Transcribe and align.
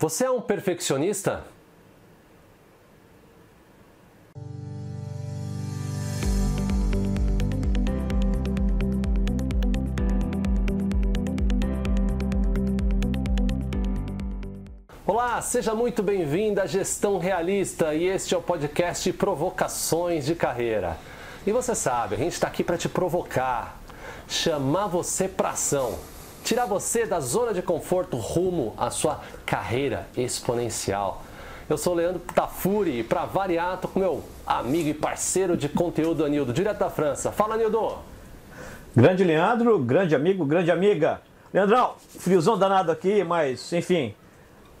Você 0.00 0.26
é 0.26 0.30
um 0.30 0.40
perfeccionista? 0.40 1.42
Olá, 15.04 15.42
seja 15.42 15.74
muito 15.74 16.00
bem-vindo 16.00 16.60
à 16.60 16.66
Gestão 16.66 17.18
Realista 17.18 17.92
e 17.92 18.04
este 18.04 18.36
é 18.36 18.38
o 18.38 18.42
podcast 18.42 19.12
Provocações 19.14 20.24
de 20.24 20.36
Carreira. 20.36 20.96
E 21.44 21.50
você 21.50 21.74
sabe, 21.74 22.14
a 22.14 22.18
gente 22.18 22.34
está 22.34 22.46
aqui 22.46 22.62
para 22.62 22.78
te 22.78 22.88
provocar, 22.88 23.80
chamar 24.28 24.86
você 24.86 25.26
para 25.26 25.50
ação 25.50 25.98
tirar 26.48 26.64
você 26.64 27.04
da 27.04 27.20
zona 27.20 27.52
de 27.52 27.60
conforto 27.60 28.16
rumo 28.16 28.72
à 28.78 28.88
sua 28.88 29.20
carreira 29.44 30.06
exponencial. 30.16 31.22
Eu 31.68 31.76
sou 31.76 31.92
o 31.92 31.96
Leandro 31.96 32.22
Tafuri 32.34 33.00
e 33.00 33.04
para 33.04 33.26
variar, 33.26 33.76
tô 33.76 33.86
com 33.86 34.00
meu 34.00 34.24
amigo 34.46 34.88
e 34.88 34.94
parceiro 34.94 35.58
de 35.58 35.68
conteúdo 35.68 36.24
Anildo, 36.24 36.50
direto 36.50 36.78
da 36.78 36.88
França. 36.88 37.30
Fala, 37.30 37.54
Anildo! 37.54 37.98
Grande 38.96 39.24
Leandro, 39.24 39.78
grande 39.78 40.14
amigo, 40.14 40.46
grande 40.46 40.70
amiga. 40.70 41.20
Leandrão, 41.52 41.96
friozão 42.18 42.56
danado 42.56 42.90
aqui, 42.90 43.22
mas 43.22 43.70
enfim, 43.74 44.14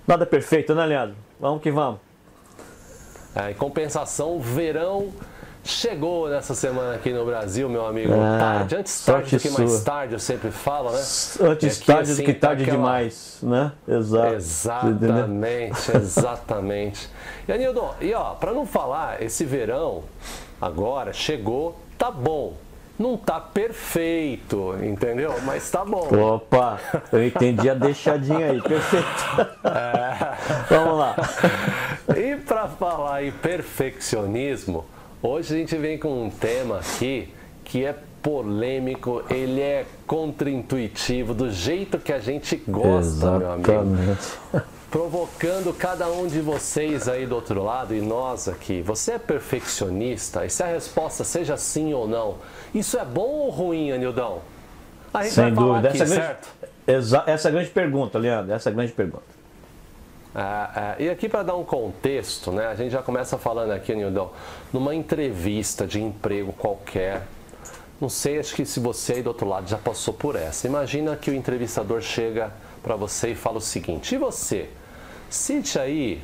nada 0.06 0.24
perfeito, 0.24 0.74
né, 0.74 0.86
Leandro? 0.86 1.16
Vamos 1.38 1.62
que 1.62 1.70
vamos. 1.70 2.00
É, 3.36 3.50
em 3.50 3.54
compensação, 3.54 4.40
verão 4.40 5.12
chegou 5.70 6.28
nessa 6.28 6.54
semana 6.54 6.94
aqui 6.94 7.12
no 7.12 7.24
Brasil, 7.24 7.68
meu 7.68 7.86
amigo. 7.86 8.12
Ah, 8.14 8.38
tarde, 8.38 8.76
antes 8.76 9.04
tarde 9.04 9.36
do 9.36 9.40
que 9.40 9.50
mais 9.50 9.70
sua. 9.70 9.80
tarde, 9.84 10.12
eu 10.14 10.18
sempre 10.18 10.50
falo, 10.50 10.90
né? 10.90 10.98
Antes 10.98 11.76
aqui, 11.76 11.86
tarde 11.86 12.12
assim, 12.12 12.22
do 12.22 12.26
que 12.26 12.34
tarde 12.34 12.62
aquela... 12.62 12.78
demais, 12.78 13.38
né? 13.42 13.72
Exato. 13.86 14.34
Exatamente, 14.34 15.96
exatamente. 15.96 17.10
E 17.46 17.52
Anildo, 17.52 17.90
e 18.00 18.12
ó, 18.14 18.34
para 18.34 18.52
não 18.52 18.66
falar, 18.66 19.22
esse 19.22 19.44
verão 19.44 20.04
agora 20.60 21.12
chegou, 21.12 21.78
tá 21.96 22.10
bom. 22.10 22.54
Não 22.98 23.16
tá 23.16 23.38
perfeito, 23.38 24.74
entendeu? 24.82 25.32
Mas 25.44 25.70
tá 25.70 25.84
bom. 25.84 26.08
Opa, 26.34 26.80
eu 27.12 27.24
entendi 27.24 27.70
a 27.70 27.74
deixadinha 27.74 28.50
aí, 28.50 28.60
perfeito. 28.60 29.06
É... 29.62 30.34
Vamos 30.68 30.98
lá. 30.98 31.14
E 32.16 32.34
para 32.34 32.66
falar 32.66 33.22
em 33.22 33.30
perfeccionismo, 33.30 34.84
Hoje 35.20 35.52
a 35.52 35.58
gente 35.58 35.76
vem 35.76 35.98
com 35.98 36.26
um 36.26 36.30
tema 36.30 36.78
aqui 36.78 37.28
que 37.64 37.84
é 37.84 37.92
polêmico, 38.22 39.24
ele 39.28 39.60
é 39.60 39.84
contraintuitivo, 40.06 41.34
do 41.34 41.50
jeito 41.50 41.98
que 41.98 42.12
a 42.12 42.20
gente 42.20 42.56
gosta, 42.68 43.26
Exatamente. 43.26 43.68
meu 43.68 43.80
amigo. 43.80 44.16
Provocando 44.88 45.74
cada 45.76 46.08
um 46.08 46.28
de 46.28 46.40
vocês 46.40 47.08
aí 47.08 47.26
do 47.26 47.34
outro 47.34 47.62
lado 47.62 47.94
e 47.94 48.00
nós 48.00 48.48
aqui. 48.48 48.80
Você 48.82 49.12
é 49.12 49.18
perfeccionista? 49.18 50.46
E 50.46 50.50
se 50.50 50.62
a 50.62 50.66
resposta 50.66 51.24
seja 51.24 51.56
sim 51.56 51.92
ou 51.92 52.06
não, 52.06 52.36
isso 52.72 52.96
é 52.96 53.04
bom 53.04 53.28
ou 53.28 53.50
ruim, 53.50 53.90
Anildão? 53.90 54.40
A 55.12 55.24
gente 55.24 55.34
Sem 55.34 55.52
vai 55.52 55.52
dúvida. 55.52 55.88
Aqui, 55.88 56.02
essa, 56.02 56.14
é 56.14 56.16
grande, 56.16 57.30
essa 57.30 57.48
é 57.48 57.50
a 57.50 57.52
grande 57.52 57.70
pergunta, 57.70 58.18
Leandro. 58.18 58.52
Essa 58.52 58.68
é 58.68 58.72
a 58.72 58.74
grande 58.74 58.92
pergunta. 58.92 59.37
É, 60.38 61.02
é, 61.02 61.04
e 61.06 61.10
aqui 61.10 61.28
para 61.28 61.42
dar 61.42 61.56
um 61.56 61.64
contexto, 61.64 62.52
né, 62.52 62.68
a 62.68 62.74
gente 62.76 62.92
já 62.92 63.02
começa 63.02 63.36
falando 63.36 63.72
aqui, 63.72 63.92
Nildão, 63.92 64.30
numa 64.72 64.94
entrevista 64.94 65.84
de 65.84 66.00
emprego 66.00 66.52
qualquer. 66.52 67.22
Não 68.00 68.08
sei, 68.08 68.38
acho 68.38 68.54
que 68.54 68.64
se 68.64 68.78
você 68.78 69.14
aí 69.14 69.22
do 69.22 69.26
outro 69.26 69.48
lado 69.48 69.68
já 69.68 69.76
passou 69.76 70.14
por 70.14 70.36
essa. 70.36 70.68
Imagina 70.68 71.16
que 71.16 71.28
o 71.28 71.34
entrevistador 71.34 72.00
chega 72.00 72.52
para 72.84 72.94
você 72.94 73.30
e 73.30 73.34
fala 73.34 73.58
o 73.58 73.60
seguinte: 73.60 74.14
e 74.14 74.18
você? 74.18 74.68
Cite 75.28 75.76
aí 75.76 76.22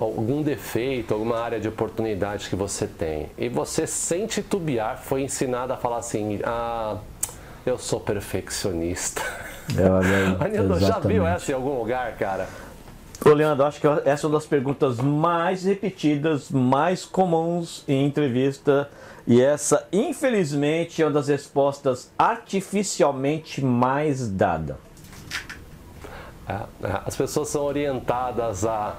algum 0.00 0.42
defeito, 0.42 1.12
alguma 1.12 1.38
área 1.38 1.60
de 1.60 1.68
oportunidade 1.68 2.48
que 2.48 2.56
você 2.56 2.86
tem. 2.86 3.28
E 3.36 3.50
você, 3.50 3.86
sem 3.86 4.26
titubear, 4.26 5.02
foi 5.02 5.20
ensinado 5.20 5.74
a 5.74 5.76
falar 5.76 5.98
assim: 5.98 6.40
ah, 6.42 6.96
eu 7.66 7.76
sou 7.76 8.00
perfeccionista. 8.00 9.20
É, 9.76 10.44
Anildo, 10.46 10.80
já 10.80 10.98
viu 10.98 11.26
essa 11.26 11.52
em 11.52 11.54
algum 11.54 11.78
lugar, 11.78 12.16
cara? 12.16 12.48
Ô 13.26 13.32
Leandro, 13.32 13.64
acho 13.64 13.80
que 13.80 13.88
essa 14.04 14.24
é 14.24 14.28
uma 14.28 14.38
das 14.38 14.46
perguntas 14.46 15.00
mais 15.00 15.64
repetidas, 15.64 16.48
mais 16.48 17.04
comuns 17.04 17.82
em 17.88 18.06
entrevista. 18.06 18.88
E 19.26 19.42
essa, 19.42 19.84
infelizmente, 19.92 21.02
é 21.02 21.04
uma 21.04 21.10
das 21.10 21.26
respostas 21.26 22.12
artificialmente 22.16 23.60
mais 23.60 24.30
dada. 24.30 24.78
É, 26.48 26.52
é, 26.52 27.00
as 27.04 27.16
pessoas 27.16 27.48
são 27.48 27.64
orientadas 27.64 28.64
a, 28.64 28.94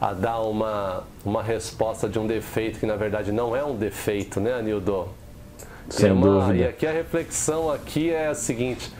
a 0.00 0.12
dar 0.14 0.40
uma, 0.40 1.04
uma 1.24 1.40
resposta 1.40 2.08
de 2.08 2.18
um 2.18 2.26
defeito 2.26 2.80
que 2.80 2.86
na 2.86 2.96
verdade 2.96 3.30
não 3.30 3.54
é 3.54 3.64
um 3.64 3.76
defeito, 3.76 4.40
né, 4.40 4.52
Anildo? 4.52 5.08
Sem 5.88 6.10
uma, 6.10 6.26
dúvida. 6.26 6.56
E 6.56 6.66
aqui 6.66 6.88
a 6.88 6.92
reflexão 6.92 7.70
aqui 7.70 8.10
é 8.10 8.26
a 8.26 8.34
seguinte: 8.34 8.92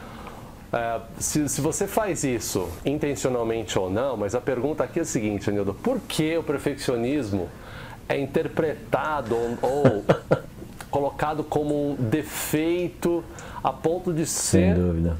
é, 0.72 1.00
se, 1.18 1.48
se, 1.48 1.60
você 1.60 1.86
faz 1.86 2.22
isso 2.22 2.68
intencionalmente 2.84 3.78
ou 3.78 3.90
não, 3.90 4.16
mas 4.16 4.34
a 4.34 4.40
pergunta 4.40 4.84
aqui 4.84 5.00
é 5.00 5.02
a 5.02 5.04
seguinte, 5.04 5.50
Anildo: 5.50 5.74
por 5.74 6.00
que 6.00 6.36
o 6.38 6.42
perfeccionismo 6.42 7.48
é 8.08 8.18
interpretado 8.18 9.34
ou, 9.34 9.56
ou 9.62 10.04
colocado 10.90 11.42
como 11.42 11.92
um 11.92 11.94
defeito 11.96 13.24
a 13.62 13.72
ponto 13.72 14.12
de 14.12 14.24
ser 14.24 14.76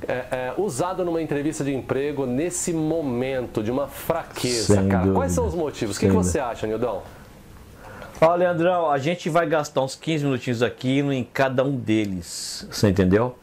é, 0.09 0.13
é, 0.13 0.55
usado 0.57 1.05
numa 1.05 1.21
entrevista 1.21 1.63
de 1.63 1.75
emprego 1.75 2.27
nesse 2.27 2.73
momento 2.73 3.63
de 3.63 3.71
uma 3.71 3.87
fraqueza, 3.87 4.77
Sem 4.77 4.89
cara? 4.89 5.03
Dúvida. 5.03 5.19
Quais 5.19 5.33
são 5.33 5.47
os 5.47 5.55
motivos? 5.55 5.97
o 5.97 6.01
que, 6.01 6.07
que, 6.07 6.13
você 6.13 6.39
acha, 6.39 6.67
Nildão? 6.67 7.03
Olha, 8.21 8.49
Leandrão, 8.49 8.91
a 8.91 8.99
gente 8.99 9.29
vai 9.29 9.47
gastar 9.47 9.83
uns 9.83 9.95
15 9.95 10.25
minutinhos 10.25 10.63
aqui 10.63 11.01
em 11.01 11.25
cada 11.25 11.65
um 11.65 11.75
deles, 11.75 12.67
você 12.71 12.89
entendeu? 12.89 13.35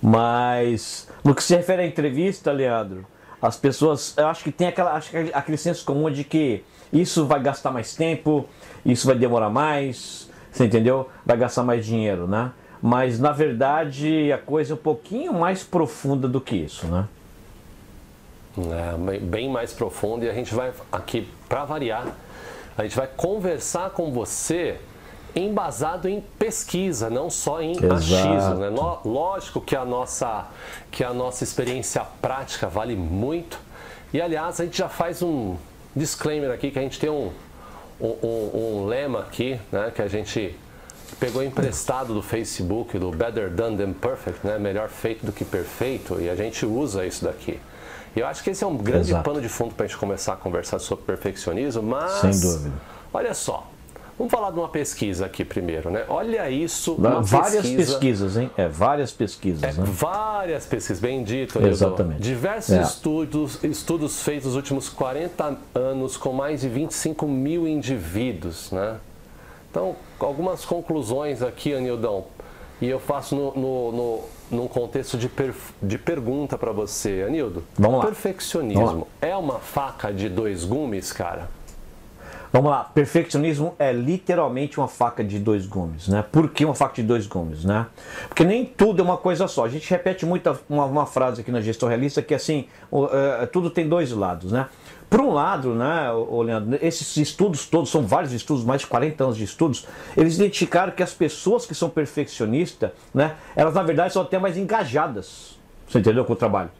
Mas 0.00 1.08
no 1.24 1.34
que 1.34 1.42
se 1.42 1.56
refere 1.56 1.82
à 1.82 1.86
entrevista, 1.86 2.52
Leandro, 2.52 3.04
as 3.40 3.56
pessoas, 3.56 4.14
eu 4.16 4.26
acho 4.26 4.42
que 4.42 4.52
tem 4.52 4.68
aquela, 4.68 4.92
acho 4.92 5.10
que 5.10 5.30
aquele 5.32 5.56
senso 5.56 5.84
comum 5.84 6.10
de 6.10 6.24
que 6.24 6.64
isso 6.92 7.26
vai 7.26 7.40
gastar 7.40 7.70
mais 7.70 7.94
tempo, 7.94 8.46
isso 8.84 9.06
vai 9.06 9.16
demorar 9.16 9.50
mais, 9.50 10.28
você 10.50 10.64
entendeu? 10.64 11.08
Vai 11.24 11.36
gastar 11.36 11.62
mais 11.62 11.84
dinheiro, 11.84 12.26
né? 12.26 12.52
Mas 12.80 13.18
na 13.18 13.32
verdade 13.32 14.32
a 14.32 14.38
coisa 14.38 14.72
é 14.72 14.74
um 14.74 14.78
pouquinho 14.78 15.32
mais 15.32 15.62
profunda 15.62 16.28
do 16.28 16.40
que 16.40 16.56
isso, 16.56 16.86
né? 16.86 17.06
É, 18.56 19.18
bem 19.18 19.48
mais 19.48 19.72
profunda 19.72 20.24
e 20.24 20.30
a 20.30 20.34
gente 20.34 20.52
vai 20.52 20.72
aqui 20.90 21.28
para 21.48 21.64
variar, 21.64 22.06
a 22.76 22.82
gente 22.82 22.96
vai 22.96 23.06
conversar 23.06 23.90
com 23.90 24.12
você 24.12 24.78
embasado 25.34 26.08
em 26.08 26.20
pesquisa, 26.38 27.08
não 27.10 27.30
só 27.30 27.60
em 27.60 27.72
Exato. 27.72 27.94
achismo. 27.94 28.54
Né? 28.56 28.70
Lógico 29.04 29.60
que 29.60 29.76
a, 29.76 29.84
nossa, 29.84 30.46
que 30.90 31.04
a 31.04 31.12
nossa 31.12 31.44
experiência 31.44 32.04
prática 32.20 32.66
vale 32.68 32.96
muito. 32.96 33.58
E 34.12 34.20
aliás, 34.20 34.60
a 34.60 34.64
gente 34.64 34.78
já 34.78 34.88
faz 34.88 35.22
um 35.22 35.56
disclaimer 35.94 36.50
aqui 36.50 36.70
que 36.70 36.78
a 36.78 36.82
gente 36.82 36.98
tem 36.98 37.10
um, 37.10 37.30
um, 38.00 38.50
um 38.54 38.86
lema 38.86 39.20
aqui, 39.20 39.58
né, 39.70 39.92
que 39.94 40.00
a 40.00 40.08
gente 40.08 40.56
pegou 41.18 41.42
emprestado 41.42 42.14
do 42.14 42.22
Facebook, 42.22 42.98
do 42.98 43.10
Better 43.10 43.50
Done 43.50 43.76
Than 43.76 43.92
Perfect, 43.92 44.46
né, 44.46 44.58
melhor 44.58 44.88
feito 44.88 45.26
do 45.26 45.32
que 45.32 45.44
perfeito, 45.44 46.20
e 46.20 46.28
a 46.28 46.36
gente 46.36 46.64
usa 46.64 47.04
isso 47.04 47.24
daqui. 47.24 47.58
E 48.14 48.20
eu 48.20 48.26
acho 48.26 48.42
que 48.42 48.50
esse 48.50 48.64
é 48.64 48.66
um 48.66 48.76
grande 48.76 49.10
Exato. 49.10 49.24
pano 49.24 49.40
de 49.40 49.48
fundo 49.48 49.74
para 49.74 49.84
a 49.84 49.88
gente 49.88 49.98
começar 49.98 50.32
a 50.34 50.36
conversar 50.36 50.78
sobre 50.78 51.04
perfeccionismo, 51.04 51.82
mas. 51.82 52.12
Sem 52.12 52.40
dúvida. 52.40 52.74
Olha 53.12 53.34
só, 53.34 53.66
Vamos 54.18 54.32
falar 54.32 54.50
de 54.50 54.58
uma 54.58 54.68
pesquisa 54.68 55.26
aqui 55.26 55.44
primeiro, 55.44 55.90
né? 55.90 56.04
Olha 56.08 56.50
isso. 56.50 56.96
várias 57.22 57.62
pesquisa, 57.62 57.92
pesquisas, 57.92 58.36
hein? 58.36 58.50
É, 58.56 58.66
várias 58.66 59.12
pesquisas. 59.12 59.62
É, 59.62 59.80
né? 59.80 59.86
Várias 59.86 60.66
pesquisas, 60.66 61.00
bem 61.00 61.22
dito. 61.22 61.64
Exatamente. 61.64 62.20
Diversos 62.20 62.74
é. 62.74 62.82
estudos, 62.82 63.62
estudos 63.62 64.20
feitos 64.22 64.46
nos 64.46 64.56
últimos 64.56 64.88
40 64.88 65.56
anos 65.72 66.16
com 66.16 66.32
mais 66.32 66.62
de 66.62 66.68
25 66.68 67.28
mil 67.28 67.68
indivíduos, 67.68 68.72
né? 68.72 68.96
Então, 69.70 69.94
algumas 70.18 70.64
conclusões 70.64 71.40
aqui, 71.40 71.72
Anildão. 71.72 72.24
E 72.80 72.88
eu 72.88 72.98
faço 72.98 73.36
no, 73.36 73.54
no, 73.54 73.92
no 73.92 74.24
num 74.50 74.66
contexto 74.66 75.18
de, 75.18 75.28
per, 75.28 75.54
de 75.82 75.98
pergunta 75.98 76.56
para 76.56 76.72
você, 76.72 77.24
Anildo. 77.26 77.62
Vamos 77.76 77.98
lá. 77.98 78.06
Perfeccionismo 78.06 78.82
Vamos 78.82 79.00
lá. 79.00 79.28
é 79.28 79.36
uma 79.36 79.58
faca 79.58 80.12
de 80.12 80.28
dois 80.28 80.64
gumes, 80.64 81.12
cara? 81.12 81.50
Vamos 82.50 82.70
lá, 82.70 82.84
perfeccionismo 82.84 83.74
é 83.78 83.92
literalmente 83.92 84.78
uma 84.78 84.88
faca 84.88 85.22
de 85.22 85.38
dois 85.38 85.66
gumes, 85.66 86.08
né? 86.08 86.24
Por 86.32 86.48
que 86.48 86.64
uma 86.64 86.74
faca 86.74 86.94
de 86.94 87.02
dois 87.02 87.26
gumes, 87.26 87.62
né? 87.62 87.86
Porque 88.26 88.42
nem 88.42 88.64
tudo 88.64 89.00
é 89.00 89.04
uma 89.04 89.18
coisa 89.18 89.46
só. 89.46 89.66
A 89.66 89.68
gente 89.68 89.88
repete 89.90 90.24
muito 90.24 90.58
uma, 90.68 90.86
uma 90.86 91.06
frase 91.06 91.42
aqui 91.42 91.52
na 91.52 91.60
gestão 91.60 91.88
realista 91.88 92.22
que 92.22 92.32
é 92.32 92.36
assim, 92.38 92.66
uh, 92.90 93.46
tudo 93.52 93.68
tem 93.68 93.86
dois 93.86 94.12
lados, 94.12 94.50
né? 94.50 94.66
Por 95.10 95.20
um 95.20 95.32
lado, 95.32 95.74
né, 95.74 96.10
Leandro, 96.44 96.78
esses 96.82 97.16
estudos 97.16 97.64
todos, 97.66 97.90
são 97.90 98.06
vários 98.06 98.32
estudos, 98.32 98.62
mais 98.62 98.82
de 98.82 98.86
40 98.88 99.24
anos 99.24 99.36
de 99.38 99.44
estudos, 99.44 99.86
eles 100.14 100.34
identificaram 100.36 100.92
que 100.92 101.02
as 101.02 101.14
pessoas 101.14 101.64
que 101.64 101.74
são 101.74 101.88
perfeccionistas, 101.88 102.90
né, 103.14 103.34
elas 103.56 103.72
na 103.72 103.82
verdade 103.82 104.12
são 104.12 104.20
até 104.20 104.38
mais 104.38 104.58
engajadas, 104.58 105.58
você 105.88 105.98
entendeu, 105.98 106.26
com 106.26 106.34
o 106.34 106.36
trabalho. 106.36 106.70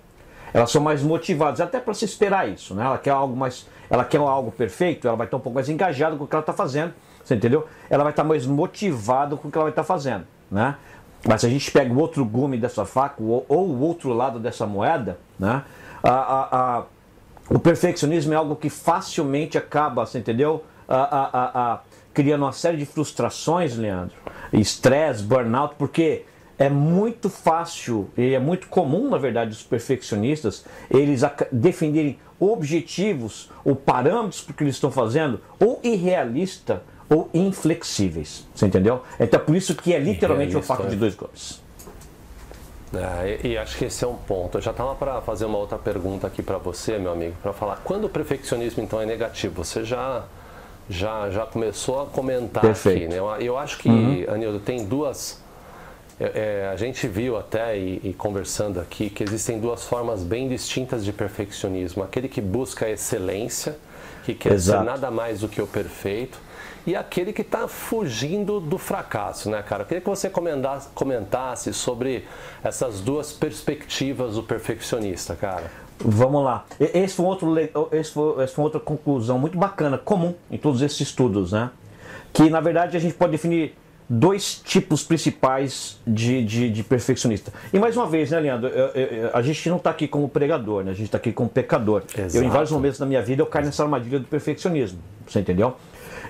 Elas 0.52 0.70
são 0.70 0.82
mais 0.82 1.02
motivadas, 1.02 1.60
até 1.60 1.80
para 1.80 1.94
se 1.94 2.04
esperar 2.04 2.48
isso, 2.48 2.74
né? 2.74 2.84
Ela 2.84 2.98
quer 2.98 3.10
algo 3.10 3.36
mais, 3.36 3.66
ela 3.88 4.04
quer 4.04 4.18
algo 4.18 4.50
perfeito, 4.50 5.06
ela 5.06 5.16
vai 5.16 5.26
estar 5.26 5.36
um 5.36 5.40
pouco 5.40 5.54
mais 5.54 5.68
engajada 5.68 6.16
com 6.16 6.24
o 6.24 6.26
que 6.26 6.34
ela 6.34 6.40
está 6.40 6.52
fazendo, 6.52 6.92
você 7.24 7.34
entendeu? 7.34 7.66
Ela 7.90 8.02
vai 8.04 8.12
estar 8.12 8.24
mais 8.24 8.46
motivada 8.46 9.36
com 9.36 9.48
o 9.48 9.50
que 9.50 9.56
ela 9.56 9.64
vai 9.64 9.72
estar 9.72 9.84
fazendo, 9.84 10.26
né? 10.50 10.76
Mas 11.26 11.40
se 11.40 11.46
a 11.46 11.50
gente 11.50 11.70
pega 11.70 11.92
o 11.92 11.98
outro 11.98 12.24
gume 12.24 12.56
dessa 12.56 12.84
faca 12.84 13.22
ou, 13.22 13.44
ou 13.48 13.68
o 13.68 13.80
outro 13.80 14.12
lado 14.12 14.38
dessa 14.38 14.66
moeda, 14.66 15.18
né? 15.38 15.62
A, 16.02 16.10
a, 16.10 16.48
a, 16.78 16.82
o 17.50 17.58
perfeccionismo 17.58 18.32
é 18.32 18.36
algo 18.36 18.54
que 18.54 18.70
facilmente 18.70 19.58
acaba, 19.58 20.06
você 20.06 20.18
entendeu? 20.18 20.64
Criando 22.14 22.42
uma 22.42 22.52
série 22.52 22.76
de 22.76 22.86
frustrações, 22.86 23.76
Leandro, 23.76 24.16
estresse, 24.52 25.22
burnout, 25.22 25.74
porque 25.76 26.24
é 26.58 26.69
muito 26.69 27.31
fácil 27.31 28.10
e 28.16 28.34
é 28.34 28.38
muito 28.38 28.66
comum, 28.69 29.08
na 29.08 29.19
verdade, 29.19 29.52
os 29.52 29.62
perfeccionistas 29.62 30.64
eles 30.90 31.22
definirem 31.52 32.19
objetivos 32.40 33.50
ou 33.64 33.76
parâmetros 33.76 34.43
para 34.43 34.52
o 34.52 34.55
que 34.55 34.64
eles 34.64 34.75
estão 34.75 34.90
fazendo 34.90 35.40
ou 35.60 35.81
irrealista 35.82 36.82
ou 37.08 37.31
inflexíveis. 37.32 38.46
Você 38.55 38.66
entendeu? 38.66 39.02
Então 39.19 39.40
é 39.40 39.43
por 39.43 39.56
isso 39.56 39.75
que 39.75 39.94
é 39.94 39.99
literalmente 39.99 40.56
um 40.56 40.62
fato 40.62 40.88
de 40.88 40.96
dois 40.96 41.14
golpes. 41.14 41.60
É, 42.94 43.38
e, 43.44 43.49
e, 43.49 43.58
acho 43.58 43.76
que 43.76 43.84
esse 43.84 44.02
é 44.02 44.08
um 44.08 44.16
ponto. 44.16 44.58
Eu 44.58 44.62
já 44.62 44.70
estava 44.70 44.94
para 44.94 45.20
fazer 45.20 45.44
uma 45.44 45.58
outra 45.58 45.76
pergunta 45.76 46.26
aqui 46.26 46.43
para 46.43 46.56
você, 46.58 46.99
meu 46.99 47.12
amigo, 47.12 47.34
para 47.43 47.52
falar 47.52 47.81
quando 47.84 48.04
o 48.04 48.08
perfeccionismo 48.08 48.82
então 48.82 49.00
é 49.00 49.06
negativo. 49.06 49.62
Você 49.62 49.84
já 49.84 50.25
já 50.88 51.28
já 51.28 51.44
começou 51.44 52.02
a 52.02 52.06
comentar 52.06 52.62
Perfeito. 52.62 52.96
aqui, 52.96 53.08
né? 53.08 53.19
Eu, 53.19 53.26
eu 53.40 53.58
acho 53.58 53.78
que 53.78 53.90
uhum. 53.90 54.25
Anildo 54.28 54.58
tem 54.58 54.87
duas 54.87 55.43
é, 56.20 56.64
é, 56.64 56.68
a 56.72 56.76
gente 56.76 57.06
viu 57.06 57.36
até 57.36 57.78
e, 57.78 58.00
e, 58.02 58.12
conversando 58.12 58.80
aqui 58.80 59.08
que 59.08 59.22
existem 59.22 59.60
duas 59.60 59.84
formas 59.84 60.24
bem 60.24 60.48
distintas 60.48 61.04
de 61.04 61.12
perfeccionismo. 61.12 62.02
Aquele 62.02 62.28
que 62.28 62.40
busca 62.40 62.86
a 62.86 62.90
excelência, 62.90 63.76
que 64.24 64.34
quer 64.34 64.54
Exato. 64.54 64.80
ser 64.80 64.84
nada 64.84 65.10
mais 65.10 65.40
do 65.40 65.48
que 65.48 65.62
o 65.62 65.66
perfeito, 65.66 66.40
e 66.84 66.96
aquele 66.96 67.32
que 67.32 67.42
está 67.42 67.68
fugindo 67.68 68.60
do 68.60 68.78
fracasso, 68.78 69.50
né, 69.50 69.62
cara? 69.62 69.82
Eu 69.82 69.86
queria 69.86 70.00
que 70.00 70.08
você 70.08 70.30
comentasse 70.94 71.72
sobre 71.72 72.24
essas 72.64 73.00
duas 73.00 73.32
perspectivas 73.32 74.34
do 74.34 74.42
perfeccionista, 74.42 75.36
cara. 75.36 75.70
Vamos 76.00 76.44
lá. 76.44 76.64
Esse 76.80 77.14
foi, 77.14 77.26
outro, 77.26 77.54
esse, 77.92 78.12
foi, 78.12 78.44
esse 78.44 78.54
foi 78.54 78.64
outra 78.64 78.80
conclusão 78.80 79.38
muito 79.38 79.58
bacana, 79.58 79.98
comum 79.98 80.34
em 80.50 80.56
todos 80.56 80.80
esses 80.80 81.00
estudos, 81.00 81.52
né? 81.52 81.70
Que 82.32 82.48
na 82.48 82.60
verdade 82.60 82.96
a 82.96 83.00
gente 83.00 83.14
pode 83.14 83.32
definir 83.32 83.76
dois 84.08 84.55
tipos 84.64 85.02
principais 85.02 85.99
de, 86.06 86.43
de, 86.43 86.70
de, 86.70 86.82
perfeccionista. 86.82 87.52
E 87.72 87.78
mais 87.78 87.96
uma 87.96 88.06
vez, 88.06 88.31
né, 88.31 88.40
Leandro, 88.40 88.69
eu, 88.69 88.87
eu, 88.87 89.31
a 89.34 89.43
gente 89.43 89.69
não 89.69 89.76
está 89.76 89.90
aqui 89.90 90.08
como 90.08 90.28
pregador, 90.28 90.82
né? 90.82 90.93
a 90.93 90.94
gente 90.94 91.06
está 91.06 91.19
aqui 91.19 91.31
como 91.31 91.49
pecador. 91.49 92.02
Exato. 92.16 92.37
Eu, 92.37 92.43
em 92.43 92.49
vários 92.49 92.70
momentos 92.70 92.99
da 92.99 93.05
minha 93.05 93.20
vida, 93.20 93.43
eu 93.43 93.46
caio 93.46 93.66
nessa 93.66 93.82
armadilha 93.82 94.19
do 94.19 94.26
perfeccionismo, 94.26 94.99
você 95.26 95.40
entendeu? 95.40 95.76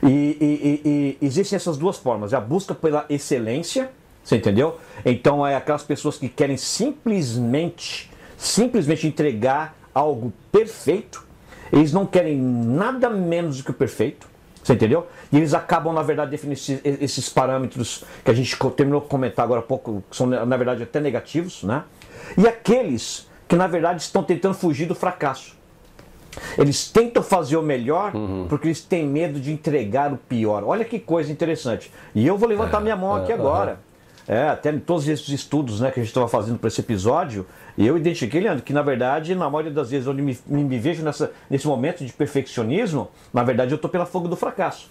E, 0.02 0.08
e, 0.08 0.82
e, 0.84 1.18
e 1.20 1.26
existem 1.26 1.56
essas 1.56 1.76
duas 1.76 1.96
formas, 1.96 2.34
a 2.34 2.40
busca 2.40 2.74
pela 2.74 3.06
excelência, 3.08 3.90
você 4.24 4.36
entendeu? 4.36 4.78
Então, 5.04 5.46
é 5.46 5.54
aquelas 5.54 5.82
pessoas 5.84 6.18
que 6.18 6.28
querem 6.28 6.56
simplesmente, 6.56 8.10
simplesmente 8.36 9.06
entregar 9.06 9.76
algo 9.94 10.32
perfeito, 10.50 11.26
eles 11.72 11.92
não 11.92 12.06
querem 12.06 12.36
nada 12.36 13.08
menos 13.08 13.58
do 13.58 13.64
que 13.64 13.70
o 13.70 13.74
perfeito, 13.74 14.28
você 14.68 14.74
entendeu? 14.74 15.06
E 15.32 15.36
eles 15.38 15.54
acabam, 15.54 15.94
na 15.94 16.02
verdade, 16.02 16.30
definindo 16.30 16.60
esses 16.84 17.28
parâmetros 17.30 18.04
que 18.22 18.30
a 18.30 18.34
gente 18.34 18.54
terminou 18.76 19.00
de 19.00 19.06
comentar 19.08 19.44
agora 19.44 19.60
há 19.60 19.62
pouco, 19.62 20.04
que 20.10 20.16
são, 20.16 20.26
na 20.26 20.56
verdade, 20.56 20.82
até 20.82 21.00
negativos, 21.00 21.62
né? 21.62 21.84
E 22.36 22.46
aqueles 22.46 23.26
que, 23.48 23.56
na 23.56 23.66
verdade, 23.66 24.02
estão 24.02 24.22
tentando 24.22 24.54
fugir 24.54 24.86
do 24.86 24.94
fracasso. 24.94 25.56
Eles 26.58 26.90
tentam 26.90 27.22
fazer 27.22 27.56
o 27.56 27.62
melhor 27.62 28.14
uhum. 28.14 28.46
porque 28.46 28.68
eles 28.68 28.82
têm 28.82 29.06
medo 29.06 29.40
de 29.40 29.50
entregar 29.50 30.12
o 30.12 30.18
pior. 30.18 30.62
Olha 30.62 30.84
que 30.84 30.98
coisa 30.98 31.32
interessante. 31.32 31.90
E 32.14 32.26
eu 32.26 32.36
vou 32.36 32.46
levantar 32.46 32.78
é, 32.78 32.82
minha 32.82 32.96
mão 32.96 33.14
aqui 33.16 33.32
é, 33.32 33.34
agora. 33.34 33.80
É, 34.28 34.50
até 34.50 34.70
em 34.70 34.78
todos 34.78 35.08
esses 35.08 35.28
estudos 35.30 35.80
né, 35.80 35.90
que 35.90 35.98
a 35.98 36.02
gente 36.02 36.10
estava 36.10 36.28
fazendo 36.28 36.58
para 36.58 36.68
esse 36.68 36.80
episódio, 36.82 37.46
eu 37.78 37.96
identifiquei, 37.96 38.42
Leandro, 38.42 38.62
que 38.62 38.74
na 38.74 38.82
verdade, 38.82 39.34
na 39.34 39.48
maioria 39.48 39.72
das 39.72 39.90
vezes, 39.90 40.06
onde 40.06 40.20
me, 40.20 40.38
me 40.46 40.78
vejo 40.78 41.02
nessa, 41.02 41.32
nesse 41.48 41.66
momento 41.66 42.04
de 42.04 42.12
perfeccionismo, 42.12 43.08
na 43.32 43.42
verdade 43.42 43.72
eu 43.72 43.76
estou 43.76 43.90
pela 43.90 44.04
fogo 44.04 44.28
do 44.28 44.36
fracasso. 44.36 44.90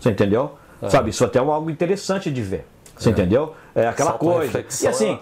Você 0.00 0.08
entendeu? 0.10 0.52
É. 0.80 0.88
Sabe, 0.88 1.10
isso 1.10 1.22
até 1.22 1.38
é 1.38 1.42
algo 1.42 1.70
interessante 1.70 2.30
de 2.30 2.40
ver. 2.40 2.64
Você 2.96 3.10
é. 3.10 3.12
entendeu? 3.12 3.54
É 3.74 3.86
aquela 3.86 4.12
Só 4.12 4.18
coisa. 4.18 4.64
E 4.82 4.88
assim, 4.88 5.18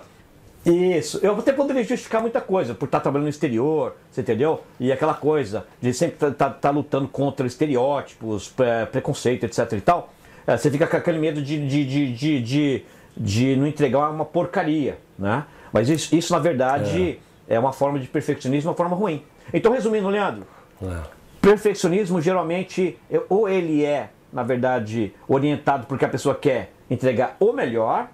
isso, 0.65 1.19
eu 1.23 1.37
até 1.37 1.53
poderia 1.53 1.83
justificar 1.83 2.21
muita 2.21 2.41
coisa, 2.41 2.73
por 2.75 2.87
estar 2.87 3.01
trabalhando 3.01 3.25
no 3.25 3.31
exterior, 3.31 3.97
você 4.11 4.21
entendeu? 4.21 4.63
E 4.79 4.93
aquela 4.93 5.15
coisa 5.15 5.67
de 5.81 5.93
sempre 5.93 6.15
estar 6.15 6.31
tá, 6.31 6.51
tá, 6.51 6.51
tá 6.51 6.71
lutando 6.71 7.09
contra 7.09 7.47
estereótipos, 7.47 8.53
preconceito, 8.93 9.45
etc 9.45 9.73
e 9.73 9.81
tal. 9.81 10.13
É, 10.47 10.57
você 10.57 10.71
fica 10.71 10.87
com 10.87 10.97
aquele 10.97 11.19
medo 11.19 11.43
de, 11.43 11.67
de, 11.67 11.85
de, 11.85 12.41
de, 12.41 12.85
de 13.17 13.57
não 13.57 13.67
entregar 13.67 14.11
uma 14.11 14.25
porcaria, 14.25 14.99
né? 15.19 15.45
Mas 15.73 15.89
isso, 15.89 16.15
isso 16.15 16.33
na 16.33 16.39
verdade, 16.39 17.19
é. 17.49 17.55
é. 17.55 17.59
uma 17.59 17.73
forma 17.73 17.99
de 17.99 18.07
perfeccionismo, 18.07 18.71
uma 18.71 18.77
forma 18.77 18.97
ruim. 18.97 19.23
Então, 19.53 19.73
resumindo, 19.73 20.09
Leandro, 20.09 20.47
é. 20.83 21.01
perfeccionismo 21.41 22.21
geralmente, 22.21 22.99
ou 23.29 23.49
ele 23.49 23.85
é, 23.85 24.11
na 24.33 24.43
verdade, 24.43 25.15
orientado 25.27 25.87
porque 25.87 26.05
a 26.05 26.09
pessoa 26.09 26.35
quer 26.35 26.73
entregar 26.91 27.37
o 27.41 27.53
melhor, 27.53 28.09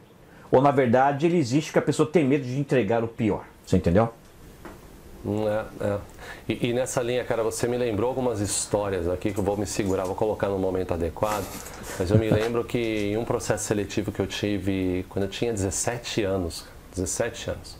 ou 0.51 0.61
na 0.61 0.71
verdade 0.71 1.27
ele 1.27 1.39
existe 1.39 1.71
porque 1.71 1.79
a 1.79 1.83
pessoa 1.83 2.09
tem 2.09 2.25
medo 2.25 2.45
de 2.45 2.59
entregar 2.59 3.03
o 3.03 3.09
pior. 3.09 3.45
Você 3.67 3.77
entendeu? 3.77 4.13
É, 5.27 5.85
é. 5.87 5.99
E, 6.49 6.69
e, 6.69 6.73
nessa 6.73 7.03
linha, 7.03 7.25
cara, 7.25 7.43
você 7.43 7.69
me 7.69 7.77
lembrou 7.77 8.09
algumas 8.09 8.41
histórias 8.41 9.09
aqui 9.09 9.33
que 9.33 9.39
eu 9.39 9.45
vou 9.45 9.57
me 9.57 9.67
segurar, 9.67 10.05
vou 10.05 10.15
colocar 10.15 10.49
no 10.49 10.59
momento 10.59 10.95
adequado. 10.95 11.45
Mas 11.99 12.11
eu 12.11 12.19
me 12.19 12.31
lembro 12.31 12.65
que 12.65 12.79
em 13.13 13.17
um 13.17 13.25
processo 13.25 13.65
seletivo 13.65 14.11
que 14.11 14.21
eu 14.21 14.27
tive 14.27 15.05
quando 15.09 15.25
eu 15.25 15.31
tinha 15.31 15.53
17 15.53 16.23
anos, 16.23 16.65
17 16.95 17.51
anos, 17.51 17.77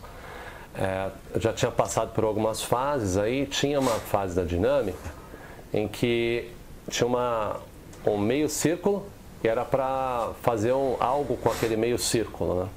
é, 0.75 1.09
eu 1.33 1.41
já 1.41 1.53
tinha 1.53 1.71
passado 1.71 2.13
por 2.13 2.23
algumas 2.23 2.63
fases 2.63 3.17
aí, 3.17 3.45
tinha 3.45 3.79
uma 3.79 3.91
fase 3.91 4.35
da 4.35 4.43
dinâmica 4.43 5.11
em 5.73 5.87
que 5.87 6.49
tinha 6.89 7.07
uma, 7.07 7.59
um 8.05 8.17
meio 8.17 8.49
círculo 8.49 9.05
e 9.43 9.47
era 9.47 9.65
para 9.65 10.31
fazer 10.41 10.73
um, 10.73 10.95
algo 10.99 11.37
com 11.37 11.49
aquele 11.49 11.75
meio 11.75 11.97
círculo, 11.97 12.63
né? 12.63 12.69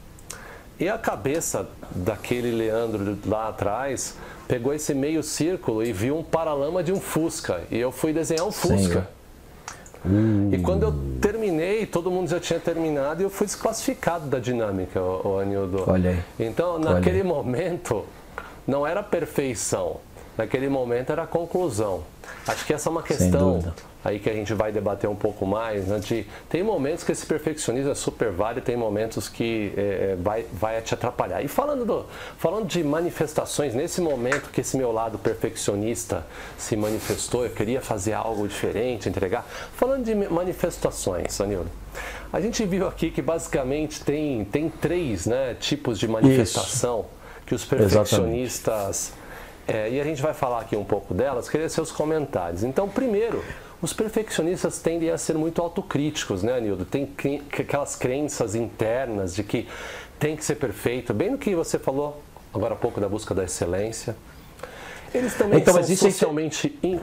E 0.78 0.88
a 0.88 0.98
cabeça 0.98 1.66
daquele 1.90 2.50
Leandro 2.50 3.16
lá 3.26 3.48
atrás 3.48 4.14
pegou 4.46 4.74
esse 4.74 4.94
meio 4.94 5.22
círculo 5.22 5.82
e 5.82 5.92
viu 5.92 6.18
um 6.18 6.22
paralama 6.22 6.82
de 6.82 6.92
um 6.92 7.00
Fusca. 7.00 7.62
E 7.70 7.78
eu 7.78 7.90
fui 7.90 8.12
desenhar 8.12 8.46
um 8.46 8.52
Fusca. 8.52 9.08
Hum. 10.04 10.50
E 10.52 10.58
quando 10.58 10.84
eu 10.84 10.94
terminei, 11.20 11.86
todo 11.86 12.10
mundo 12.10 12.28
já 12.28 12.38
tinha 12.38 12.60
terminado 12.60 13.22
e 13.22 13.24
eu 13.24 13.30
fui 13.30 13.46
desclassificado 13.46 14.26
da 14.26 14.38
dinâmica, 14.38 15.00
o, 15.02 15.38
Anildo. 15.38 15.84
Olha 15.86 16.10
aí. 16.10 16.22
Então, 16.38 16.78
naquele 16.78 17.20
Olha. 17.20 17.28
momento, 17.28 18.04
não 18.66 18.86
era 18.86 19.02
perfeição. 19.02 19.96
Naquele 20.36 20.68
momento 20.68 21.10
era 21.10 21.26
conclusão. 21.26 22.04
Acho 22.46 22.64
que 22.64 22.72
essa 22.72 22.88
é 22.88 22.90
uma 22.90 23.02
questão 23.02 23.62
aí 24.06 24.20
que 24.20 24.30
a 24.30 24.32
gente 24.32 24.54
vai 24.54 24.70
debater 24.70 25.08
um 25.10 25.16
pouco 25.16 25.44
mais. 25.44 25.86
Né, 25.86 25.98
de, 25.98 26.26
tem 26.48 26.62
momentos 26.62 27.02
que 27.02 27.12
esse 27.12 27.26
perfeccionismo 27.26 27.90
é 27.90 27.94
super 27.94 28.30
válido, 28.30 28.64
tem 28.64 28.76
momentos 28.76 29.28
que 29.28 29.72
é, 29.76 29.80
é, 29.80 30.16
vai, 30.16 30.46
vai 30.52 30.80
te 30.80 30.94
atrapalhar. 30.94 31.42
E 31.42 31.48
falando, 31.48 31.84
do, 31.84 32.06
falando 32.38 32.66
de 32.66 32.82
manifestações, 32.84 33.74
nesse 33.74 34.00
momento 34.00 34.50
que 34.50 34.60
esse 34.60 34.76
meu 34.76 34.92
lado 34.92 35.18
perfeccionista 35.18 36.24
se 36.56 36.76
manifestou, 36.76 37.44
eu 37.44 37.50
queria 37.50 37.80
fazer 37.80 38.12
algo 38.12 38.46
diferente, 38.46 39.08
entregar. 39.08 39.44
Falando 39.74 40.04
de 40.04 40.14
manifestações, 40.14 41.40
Anildo, 41.40 41.70
a 42.32 42.40
gente 42.40 42.64
viu 42.64 42.86
aqui 42.86 43.10
que 43.10 43.22
basicamente 43.22 44.04
tem, 44.04 44.44
tem 44.44 44.68
três 44.68 45.26
né, 45.26 45.56
tipos 45.58 45.98
de 45.98 46.06
manifestação 46.06 47.00
Isso. 47.00 47.08
que 47.46 47.54
os 47.54 47.64
perfeccionistas. 47.64 49.12
É, 49.68 49.90
e 49.90 50.00
a 50.00 50.04
gente 50.04 50.22
vai 50.22 50.32
falar 50.32 50.60
aqui 50.60 50.76
um 50.76 50.84
pouco 50.84 51.12
delas, 51.12 51.48
queria 51.48 51.68
seus 51.68 51.90
comentários. 51.90 52.62
Então, 52.62 52.88
primeiro, 52.88 53.44
os 53.82 53.92
perfeccionistas 53.92 54.78
tendem 54.78 55.10
a 55.10 55.18
ser 55.18 55.34
muito 55.34 55.60
autocríticos, 55.60 56.42
né, 56.42 56.54
Anildo? 56.54 56.84
Tem 56.84 57.12
aquelas 57.52 57.96
crenças 57.96 58.54
internas 58.54 59.34
de 59.34 59.42
que 59.42 59.68
tem 60.18 60.36
que 60.36 60.44
ser 60.44 60.54
perfeito, 60.54 61.12
bem 61.12 61.30
no 61.30 61.38
que 61.38 61.54
você 61.54 61.78
falou 61.78 62.22
agora 62.54 62.74
há 62.74 62.76
pouco 62.76 63.00
da 63.00 63.08
busca 63.08 63.34
da 63.34 63.44
excelência. 63.44 64.16
Eles 65.14 65.34
também 65.34 65.60
então, 65.60 65.74
são 65.74 65.96
socialmente. 65.96 66.78
In... 66.82 67.00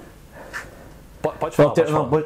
Pode 1.21 1.55
falar, 1.55 1.69
pode 1.69 1.91
falar. 1.91 2.09
Não, 2.09 2.25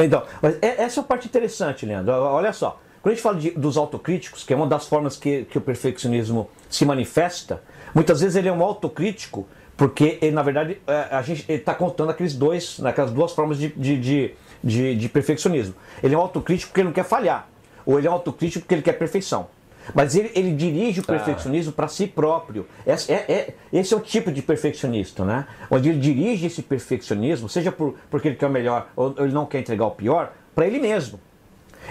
então, 0.00 0.22
mas 0.42 0.56
é, 0.60 0.82
essa 0.82 1.00
é 1.00 1.02
a 1.02 1.04
parte 1.04 1.28
interessante, 1.28 1.86
Leandro. 1.86 2.12
Olha 2.12 2.52
só. 2.52 2.80
Quando 3.00 3.12
a 3.12 3.14
gente 3.14 3.22
fala 3.22 3.38
de, 3.38 3.50
dos 3.50 3.76
autocríticos, 3.76 4.44
que 4.44 4.52
é 4.52 4.56
uma 4.56 4.66
das 4.66 4.86
formas 4.86 5.16
que, 5.16 5.44
que 5.44 5.58
o 5.58 5.60
perfeccionismo 5.60 6.48
se 6.70 6.84
manifesta, 6.84 7.62
muitas 7.94 8.20
vezes 8.20 8.34
ele 8.34 8.48
é 8.48 8.52
um 8.52 8.62
autocrítico 8.62 9.46
porque, 9.76 10.18
ele, 10.22 10.32
na 10.32 10.42
verdade, 10.42 10.78
é, 10.86 11.08
a 11.10 11.22
gente 11.22 11.50
está 11.50 11.74
contando 11.74 12.10
aqueles 12.10 12.34
dois, 12.34 12.80
aquelas 12.84 13.10
duas 13.10 13.32
formas 13.32 13.58
de, 13.58 13.68
de, 13.68 13.98
de, 13.98 14.34
de, 14.62 14.96
de 14.96 15.08
perfeccionismo. 15.08 15.74
Ele 16.02 16.14
é 16.14 16.18
um 16.18 16.20
autocrítico 16.20 16.70
porque 16.70 16.80
ele 16.80 16.88
não 16.88 16.94
quer 16.94 17.04
falhar, 17.04 17.48
ou 17.84 17.98
ele 17.98 18.06
é 18.06 18.10
um 18.10 18.14
autocrítico 18.14 18.62
porque 18.62 18.74
ele 18.74 18.82
quer 18.82 18.94
perfeição. 18.94 19.48
Mas 19.92 20.14
ele, 20.14 20.30
ele 20.34 20.52
dirige 20.52 21.00
o 21.00 21.04
perfeccionismo 21.04 21.72
para 21.72 21.88
si 21.88 22.06
próprio. 22.06 22.66
Esse 22.86 23.12
é, 23.12 23.24
é, 23.28 23.54
esse 23.72 23.92
é 23.92 23.96
o 23.96 24.00
tipo 24.00 24.32
de 24.32 24.40
perfeccionista, 24.40 25.24
né? 25.24 25.46
Onde 25.70 25.90
ele 25.90 25.98
dirige 25.98 26.46
esse 26.46 26.62
perfeccionismo, 26.62 27.48
seja 27.48 27.70
por, 27.70 27.94
porque 28.10 28.28
ele 28.28 28.36
quer 28.36 28.46
o 28.46 28.50
melhor 28.50 28.88
ou 28.96 29.14
ele 29.18 29.32
não 29.32 29.44
quer 29.44 29.58
entregar 29.58 29.84
o 29.84 29.90
pior, 29.90 30.32
para 30.54 30.66
ele 30.66 30.78
mesmo. 30.78 31.20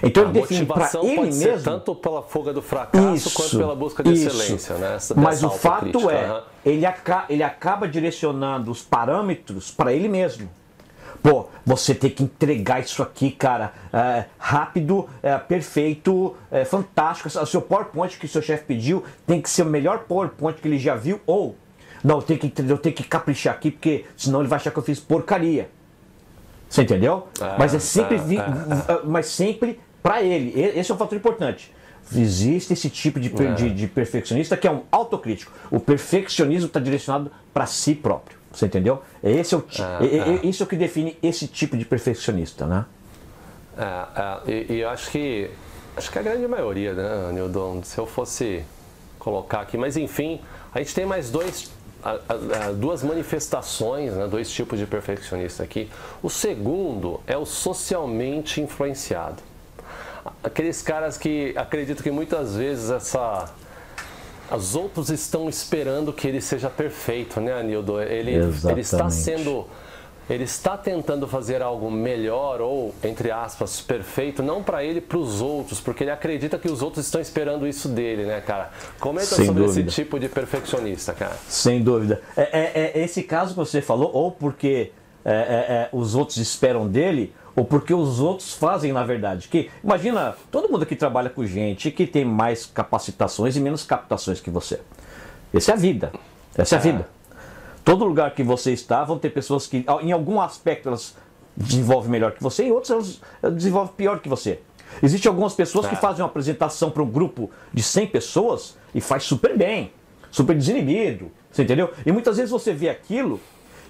Então 0.02 0.24
a 0.24 0.26
ele 0.30 0.42
define 0.42 0.66
para 0.66 0.90
ele 1.02 1.16
pode 1.16 1.28
mesmo. 1.36 1.58
Ser 1.58 1.64
tanto 1.64 1.96
pela 1.96 2.22
fuga 2.22 2.54
do 2.54 2.62
fracasso 2.62 3.16
isso, 3.16 3.34
quanto 3.34 3.58
pela 3.58 3.76
busca 3.76 4.04
de 4.04 4.14
isso. 4.14 4.28
excelência, 4.28 4.76
né? 4.76 4.96
Essa, 4.96 5.14
Mas 5.16 5.44
o 5.44 5.50
fato 5.50 6.10
é, 6.10 6.32
uhum. 6.32 6.42
ele, 6.66 6.86
aca 6.86 7.26
ele 7.30 7.44
acaba 7.44 7.88
direcionando 7.88 8.72
os 8.72 8.82
parâmetros 8.82 9.72
para 9.72 9.94
ele 9.94 10.08
mesmo. 10.08 10.50
Pô, 11.22 11.48
você 11.66 11.96
tem 11.96 12.10
que 12.10 12.24
entregar 12.24 12.82
isso 12.82 13.02
aqui, 13.02 13.32
cara, 13.32 13.74
é, 13.94 14.26
rápido, 14.38 15.08
é, 15.22 15.38
perfeito, 15.38 16.36
é, 16.52 16.66
fantástico. 16.66 17.30
O 17.30 17.46
seu 17.46 17.62
PowerPoint 17.62 18.18
que 18.18 18.26
o 18.26 18.30
seu 18.30 18.42
chefe 18.42 18.66
pediu 18.66 19.04
tem 19.26 19.42
que 19.42 19.50
ser 19.50 19.62
o 19.62 19.66
melhor 19.66 20.00
PowerPoint 20.00 20.60
que 20.60 20.68
ele 20.68 20.78
já 20.78 20.96
viu, 20.96 21.22
ou 21.26 21.56
não, 22.04 22.18
eu 22.18 22.22
tenho 22.22 22.40
que, 22.40 22.52
eu 22.62 22.78
tenho 22.78 22.94
que 22.94 23.04
caprichar 23.04 23.54
aqui, 23.54 23.72
porque 23.72 24.06
senão 24.18 24.42
ele 24.42 24.50
vai 24.50 24.58
achar 24.58 24.72
que 24.72 24.78
eu 24.78 24.84
fiz 24.84 25.00
porcaria. 25.00 25.70
Você 26.74 26.82
entendeu? 26.82 27.28
Ah, 27.40 27.56
mas 27.60 27.76
é 27.76 27.78
sempre, 27.78 28.18
ah, 28.40 28.86
ah. 28.88 29.02
mas 29.04 29.28
sempre 29.28 29.80
para 30.02 30.24
ele. 30.24 30.60
Esse 30.60 30.92
é 30.92 30.96
um 30.96 30.98
fator 30.98 31.16
importante. 31.16 31.72
Existe 32.12 32.74
esse 32.74 32.90
tipo 32.90 33.20
de, 33.20 33.32
é. 33.44 33.54
de, 33.54 33.70
de 33.70 33.88
perfeccionista 33.88 34.58
que 34.58 34.68
é 34.68 34.72
um 34.72 34.82
autocrítico. 34.92 35.52
O 35.70 35.80
perfeccionismo 35.80 36.66
está 36.66 36.80
direcionado 36.80 37.32
para 37.54 37.68
si 37.68 37.94
próprio. 37.94 38.40
Você 38.52 38.66
entendeu? 38.66 39.04
Esse 39.24 39.54
é 39.54 39.58
o, 39.60 39.64
ah, 39.80 40.00
é, 40.02 40.18
é, 40.18 40.48
Isso 40.48 40.64
é 40.64 40.66
o 40.66 40.68
que 40.68 40.76
define 40.76 41.16
esse 41.22 41.48
tipo 41.48 41.78
de 41.78 41.86
perfeccionista, 41.86 42.66
né? 42.66 42.86
É, 43.78 43.84
é, 43.84 44.52
e, 44.52 44.74
e, 44.74 44.80
eu 44.80 44.90
acho 44.90 45.12
que 45.12 45.52
acho 45.96 46.12
que 46.12 46.18
a 46.18 46.24
grande 46.24 46.48
maioria, 46.48 46.94
né, 46.94 47.32
Nildon? 47.34 47.84
Se 47.84 48.00
eu 48.00 48.08
fosse 48.08 48.64
colocar 49.20 49.62
aqui, 49.62 49.78
mas 49.78 49.96
enfim, 49.96 50.42
a 50.74 50.80
gente 50.80 50.96
tem 50.96 51.06
mais 51.06 51.30
dois, 51.30 51.72
duas 52.78 53.04
manifestações, 53.04 54.14
né, 54.14 54.28
dois 54.28 54.50
tipos 54.50 54.78
de 54.78 54.86
perfeccionista 54.86 55.64
aqui. 55.64 55.90
O 56.22 56.30
segundo 56.30 57.22
é 57.26 57.38
o 57.38 57.46
socialmente 57.46 58.62
influenciado. 58.62 59.42
Aqueles 60.44 60.82
caras 60.82 61.18
que 61.18 61.54
acreditam 61.58 62.04
que 62.04 62.12
muitas 62.12 62.56
vezes 62.56 62.90
essa 62.90 63.50
os 64.52 64.76
outros 64.76 65.10
estão 65.10 65.50
esperando 65.50 66.14
que 66.14 66.28
ele 66.28 66.42
seja 66.42 66.70
perfeito, 66.70 67.42
né, 67.42 67.54
Anildo? 67.54 68.02
Ele, 68.02 68.32
ele 68.32 68.82
está 68.82 69.10
sendo. 69.10 69.68
Ele 70.34 70.46
está 70.46 70.76
tentando 70.76 71.28
fazer 71.28 71.62
algo 71.62 71.92
melhor 71.92 72.60
ou, 72.60 72.96
entre 73.04 73.30
aspas, 73.30 73.80
perfeito, 73.80 74.42
não 74.42 74.64
para 74.64 74.84
ele, 74.84 75.00
para 75.00 75.20
os 75.20 75.42
outros, 75.42 75.80
porque 75.80 76.04
ele 76.04 76.10
acredita 76.10 76.58
que 76.58 76.68
os 76.68 76.82
outros 76.82 77.06
estão 77.06 77.22
esperando 77.22 77.68
isso 77.68 77.88
dele, 77.88 78.26
né, 78.26 78.42
cara? 78.42 78.72
Comenta 79.00 79.28
Sem 79.28 79.46
sobre 79.46 79.64
dúvida. 79.64 79.88
esse 79.88 80.02
tipo 80.02 80.20
de 80.20 80.28
perfeccionista, 80.28 81.14
cara. 81.14 81.36
Sem 81.48 81.84
dúvida. 81.84 82.20
É, 82.36 82.42
é, 82.42 82.92
é 82.96 83.04
esse 83.04 83.22
caso 83.22 83.52
que 83.52 83.58
você 83.58 83.80
falou, 83.80 84.10
ou 84.12 84.32
porque 84.32 84.92
é, 85.24 85.32
é, 85.32 85.36
é 85.36 85.90
os 85.92 86.16
outros 86.16 86.38
esperam 86.38 86.88
dele, 86.88 87.32
ou 87.56 87.64
porque 87.64 87.94
os 87.94 88.20
outros 88.20 88.54
fazem 88.56 88.92
na 88.92 89.04
verdade. 89.04 89.48
Que 89.48 89.70
imagina 89.84 90.36
todo 90.50 90.68
mundo 90.68 90.84
que 90.84 90.96
trabalha 90.96 91.30
com 91.30 91.46
gente 91.46 91.92
que 91.92 92.08
tem 92.08 92.26
mais 92.26 92.66
capacitações 92.66 93.56
e 93.56 93.60
menos 93.60 93.84
captações 93.84 94.42
que 94.42 94.50
você. 94.50 94.80
Essa 95.54 95.72
é 95.72 95.74
a 95.76 95.78
vida. 95.78 96.12
Essa 96.58 96.76
é 96.76 96.78
a 96.78 96.82
é. 96.82 96.84
vida. 96.84 97.08
Todo 97.84 98.06
lugar 98.06 98.34
que 98.34 98.44
você 98.44 98.72
está 98.72 99.04
vão 99.04 99.18
ter 99.18 99.30
pessoas 99.30 99.68
que 99.68 99.86
em 100.02 100.12
algum 100.12 100.40
aspecto 100.40 100.88
elas 100.88 101.16
desenvolvem 101.56 102.10
melhor 102.10 102.32
que 102.32 102.42
você 102.42 102.66
e 102.66 102.72
outras 102.72 103.22
elas 103.42 103.56
desenvolvem 103.56 103.94
pior 103.96 104.20
que 104.20 104.30
você. 104.30 104.60
Existem 105.02 105.30
algumas 105.30 105.54
pessoas 105.54 105.88
que 105.88 105.96
é. 105.96 105.98
fazem 105.98 106.22
uma 106.22 106.30
apresentação 106.30 106.92
para 106.92 107.04
um 107.04 107.10
grupo 107.10 107.50
de 107.74 107.82
100 107.82 108.08
pessoas 108.08 108.78
e 108.94 109.02
faz 109.02 109.24
super 109.24 109.58
bem, 109.58 109.92
super 110.32 110.56
desinibido, 110.56 111.32
você 111.52 111.64
entendeu? 111.64 111.92
E 112.06 112.12
muitas 112.12 112.38
vezes 112.38 112.52
você 112.52 112.74
vê 112.74 112.90
aquilo 112.90 113.40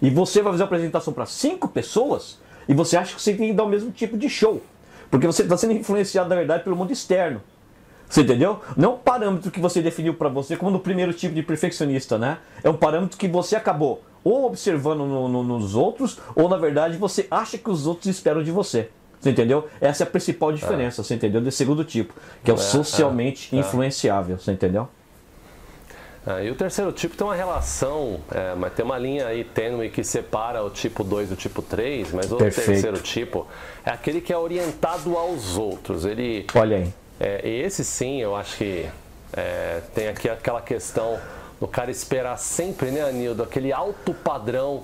e 0.01 0.09
você 0.09 0.41
vai 0.41 0.53
fazer 0.53 0.63
uma 0.63 0.67
apresentação 0.67 1.13
para 1.13 1.25
cinco 1.25 1.67
pessoas 1.67 2.39
e 2.67 2.73
você 2.73 2.97
acha 2.97 3.15
que 3.15 3.21
você 3.21 3.33
tem 3.33 3.47
que 3.47 3.53
dar 3.53 3.63
o 3.63 3.69
mesmo 3.69 3.91
tipo 3.91 4.17
de 4.17 4.29
show. 4.29 4.61
Porque 5.11 5.27
você 5.27 5.43
está 5.43 5.55
sendo 5.55 5.73
influenciado, 5.73 6.29
na 6.29 6.35
verdade, 6.35 6.63
pelo 6.63 6.75
mundo 6.75 6.91
externo. 6.91 7.41
Você 8.13 8.21
entendeu? 8.21 8.61
Não 8.77 8.91
é 8.91 8.93
um 8.93 8.97
parâmetro 8.99 9.49
que 9.49 9.59
você 9.59 9.81
definiu 9.81 10.13
para 10.13 10.29
você 10.29 10.55
como 10.55 10.69
no 10.69 10.77
primeiro 10.79 11.11
tipo 11.13 11.33
de 11.33 11.41
perfeccionista, 11.41 12.15
né? 12.15 12.37
É 12.63 12.69
um 12.69 12.75
parâmetro 12.75 13.17
que 13.17 13.27
você 13.27 13.55
acabou 13.55 14.03
ou 14.23 14.45
observando 14.45 14.99
no, 14.99 15.27
no, 15.27 15.41
nos 15.43 15.73
outros, 15.73 16.19
ou 16.35 16.47
na 16.47 16.55
verdade 16.55 16.95
você 16.95 17.25
acha 17.31 17.57
que 17.57 17.67
os 17.71 17.87
outros 17.87 18.05
esperam 18.05 18.43
de 18.43 18.51
você. 18.51 18.91
Você 19.19 19.31
entendeu? 19.31 19.67
Essa 19.81 20.03
é 20.03 20.05
a 20.05 20.09
principal 20.09 20.51
diferença, 20.53 21.01
é. 21.01 21.03
você 21.03 21.15
entendeu? 21.15 21.41
Desse 21.41 21.57
segundo 21.57 21.83
tipo, 21.83 22.13
que 22.43 22.51
é 22.51 22.53
o 22.53 22.55
é, 22.55 22.59
socialmente 22.59 23.55
é, 23.55 23.59
influenciável, 23.59 24.37
você 24.37 24.51
entendeu? 24.51 24.87
Ah, 26.23 26.43
e 26.43 26.51
o 26.51 26.55
terceiro 26.55 26.91
tipo 26.91 27.17
tem 27.17 27.25
uma 27.25 27.35
relação, 27.35 28.19
é, 28.31 28.53
mas 28.53 28.73
tem 28.73 28.85
uma 28.85 28.99
linha 28.99 29.25
aí 29.25 29.43
tênue 29.43 29.89
que 29.89 30.03
separa 30.03 30.63
o 30.63 30.69
tipo 30.69 31.03
2 31.03 31.29
do 31.29 31.35
tipo 31.35 31.63
3, 31.63 32.13
mas 32.13 32.31
o 32.31 32.37
Perfeito. 32.37 32.67
terceiro 32.67 32.99
tipo 32.99 33.47
é 33.83 33.89
aquele 33.89 34.21
que 34.21 34.31
é 34.31 34.37
orientado 34.37 35.17
aos 35.17 35.57
outros. 35.57 36.05
Ele, 36.05 36.45
Olha 36.53 36.77
aí. 36.77 36.93
É, 37.19 37.47
esse 37.47 37.83
sim, 37.83 38.21
eu 38.21 38.35
acho 38.35 38.57
que 38.57 38.89
é, 39.31 39.81
tem 39.93 40.07
aqui 40.07 40.29
aquela 40.29 40.61
questão 40.61 41.19
do 41.59 41.67
cara 41.67 41.89
esperar 41.91 42.37
sempre, 42.37 42.91
né, 42.91 43.01
Anildo, 43.01 43.43
aquele 43.43 43.71
alto 43.71 44.13
padrão 44.13 44.83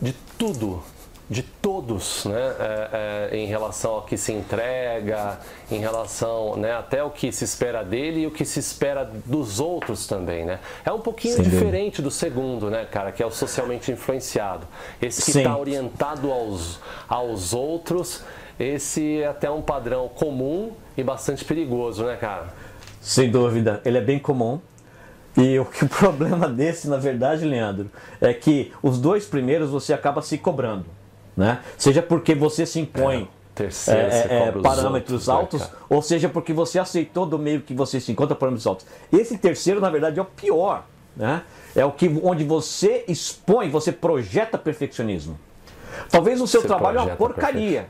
de 0.00 0.12
tudo 0.38 0.82
de 1.30 1.42
todos, 1.42 2.24
né, 2.24 2.54
é, 2.58 3.28
é, 3.32 3.36
em 3.36 3.46
relação 3.46 3.92
ao 3.92 4.02
que 4.02 4.16
se 4.16 4.32
entrega, 4.32 5.38
em 5.70 5.78
relação, 5.78 6.56
né, 6.56 6.72
até 6.72 7.02
o 7.04 7.10
que 7.10 7.30
se 7.30 7.44
espera 7.44 7.84
dele 7.84 8.20
e 8.20 8.26
o 8.26 8.30
que 8.30 8.46
se 8.46 8.58
espera 8.58 9.04
dos 9.26 9.60
outros 9.60 10.06
também, 10.06 10.46
né? 10.46 10.58
É 10.86 10.90
um 10.90 11.00
pouquinho 11.00 11.36
Sim, 11.36 11.42
diferente 11.42 12.00
do 12.00 12.10
segundo, 12.10 12.70
né, 12.70 12.86
cara, 12.90 13.12
que 13.12 13.22
é 13.22 13.26
o 13.26 13.30
socialmente 13.30 13.92
influenciado. 13.92 14.66
Esse 15.02 15.30
que 15.30 15.38
está 15.38 15.56
orientado 15.56 16.32
aos, 16.32 16.80
aos 17.06 17.52
outros, 17.52 18.24
esse 18.58 19.20
é 19.20 19.26
até 19.26 19.50
um 19.50 19.62
padrão 19.62 20.08
comum 20.08 20.72
e 20.96 21.02
bastante 21.02 21.44
perigoso, 21.44 22.04
né, 22.04 22.16
cara? 22.16 22.48
Sem 23.00 23.30
dúvida, 23.30 23.80
ele 23.84 23.98
é 23.98 24.02
bem 24.02 24.18
comum. 24.18 24.60
E 25.36 25.58
o, 25.58 25.64
que, 25.64 25.84
o 25.84 25.88
problema 25.90 26.48
desse, 26.48 26.88
na 26.88 26.96
verdade, 26.96 27.44
Leandro, 27.44 27.90
é 28.20 28.34
que 28.34 28.72
os 28.82 29.00
dois 29.00 29.24
primeiros 29.26 29.70
você 29.70 29.92
acaba 29.92 30.20
se 30.20 30.36
cobrando 30.38 30.86
né? 31.38 31.60
Seja 31.78 32.02
porque 32.02 32.34
você 32.34 32.66
se 32.66 32.80
impõe 32.80 33.28
é, 33.56 33.92
é, 33.92 34.48
é, 34.48 34.52
parâmetros 34.60 35.28
outros, 35.28 35.28
altos, 35.28 35.60
né, 35.60 35.68
ou 35.88 36.02
seja 36.02 36.28
porque 36.28 36.52
você 36.52 36.80
aceitou 36.80 37.24
do 37.24 37.38
meio 37.38 37.60
que 37.60 37.72
você 37.72 38.00
se 38.00 38.10
encontra 38.10 38.34
parâmetros 38.34 38.66
altos. 38.66 38.86
Esse 39.12 39.38
terceiro, 39.38 39.80
na 39.80 39.88
verdade, 39.88 40.18
é 40.18 40.22
o 40.22 40.24
pior. 40.24 40.84
Né? 41.16 41.42
É 41.76 41.84
o 41.84 41.92
que 41.92 42.08
onde 42.24 42.42
você 42.42 43.04
expõe, 43.06 43.68
você 43.68 43.92
projeta 43.92 44.58
perfeccionismo. 44.58 45.38
Talvez 46.10 46.40
o 46.40 46.46
seu 46.46 46.60
você 46.60 46.66
trabalho 46.66 46.98
é 46.98 47.02
uma 47.02 47.16
porcaria. 47.16 47.86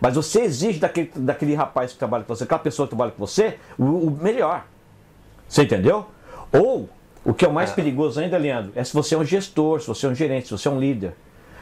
Mas 0.00 0.14
você 0.14 0.42
exige 0.42 0.78
daquele, 0.78 1.10
daquele 1.16 1.54
rapaz 1.54 1.92
que 1.92 1.98
trabalha 1.98 2.24
com 2.24 2.34
você, 2.34 2.44
aquela 2.44 2.60
pessoa 2.60 2.86
que 2.86 2.90
trabalha 2.90 3.12
com 3.12 3.26
você, 3.26 3.58
o, 3.78 3.84
o 3.84 4.10
melhor. 4.10 4.64
Você 5.48 5.62
entendeu? 5.62 6.06
Ou, 6.52 6.88
o 7.24 7.34
que 7.34 7.44
é 7.44 7.48
o 7.48 7.52
mais 7.52 7.70
é. 7.70 7.74
perigoso 7.74 8.20
ainda, 8.20 8.36
Leandro, 8.38 8.72
é 8.74 8.84
se 8.84 8.94
você 8.94 9.14
é 9.14 9.18
um 9.18 9.24
gestor, 9.24 9.80
se 9.80 9.86
você 9.86 10.06
é 10.06 10.08
um 10.08 10.14
gerente, 10.14 10.48
se 10.48 10.52
você 10.52 10.68
é 10.68 10.70
um 10.70 10.80
líder 10.80 11.14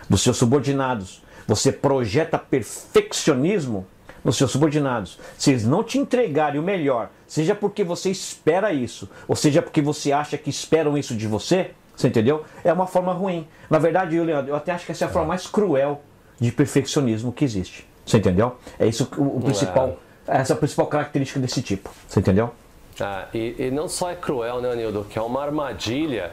dos 0.09 0.23
seus 0.23 0.37
subordinados. 0.37 1.23
Você 1.47 1.71
projeta 1.71 2.39
perfeccionismo 2.39 3.87
nos 4.25 4.37
seus 4.37 4.51
subordinados. 4.51 5.19
Se 5.39 5.51
eles 5.51 5.65
não 5.65 5.85
te 5.85 5.99
entregarem 5.99 6.61
o 6.61 6.63
melhor, 6.63 7.11
seja 7.27 7.55
porque 7.55 7.85
você 7.85 8.11
espera 8.11 8.73
isso, 8.73 9.09
ou 9.29 9.37
seja 9.37 9.63
porque 9.63 9.81
você 9.81 10.11
acha 10.11 10.37
que 10.37 10.51
esperam 10.51 10.99
isso 10.99 11.15
de 11.15 11.29
você, 11.29 11.71
você 11.95 12.09
entendeu? 12.09 12.45
É 12.65 12.73
uma 12.73 12.87
forma 12.87 13.13
ruim. 13.13 13.47
Na 13.71 13.79
verdade, 13.79 14.21
Leandro, 14.21 14.51
eu 14.51 14.57
até 14.57 14.73
acho 14.73 14.85
que 14.85 14.93
essa 14.93 15.05
é 15.05 15.09
a 15.09 15.11
forma 15.11 15.29
mais 15.29 15.47
cruel 15.47 16.03
de 16.41 16.51
perfeccionismo 16.51 17.33
que 17.33 17.45
existe. 17.45 17.87
Você 18.07 18.19
entendeu? 18.19 18.57
É 18.79 18.87
isso 18.87 19.09
o, 19.19 19.41
principal, 19.41 19.99
é. 20.29 20.39
essa 20.39 20.53
é 20.53 20.55
a 20.55 20.59
principal 20.59 20.87
característica 20.87 21.41
desse 21.41 21.61
tipo. 21.61 21.91
Você 22.07 22.21
entendeu? 22.21 22.53
Ah, 23.01 23.27
e, 23.35 23.57
e 23.59 23.71
não 23.71 23.89
só 23.89 24.11
é 24.11 24.15
cruel, 24.15 24.61
né, 24.61 24.71
Anildo, 24.71 25.05
que 25.11 25.19
é 25.19 25.23
uma 25.23 25.43
armadilha 25.43 26.31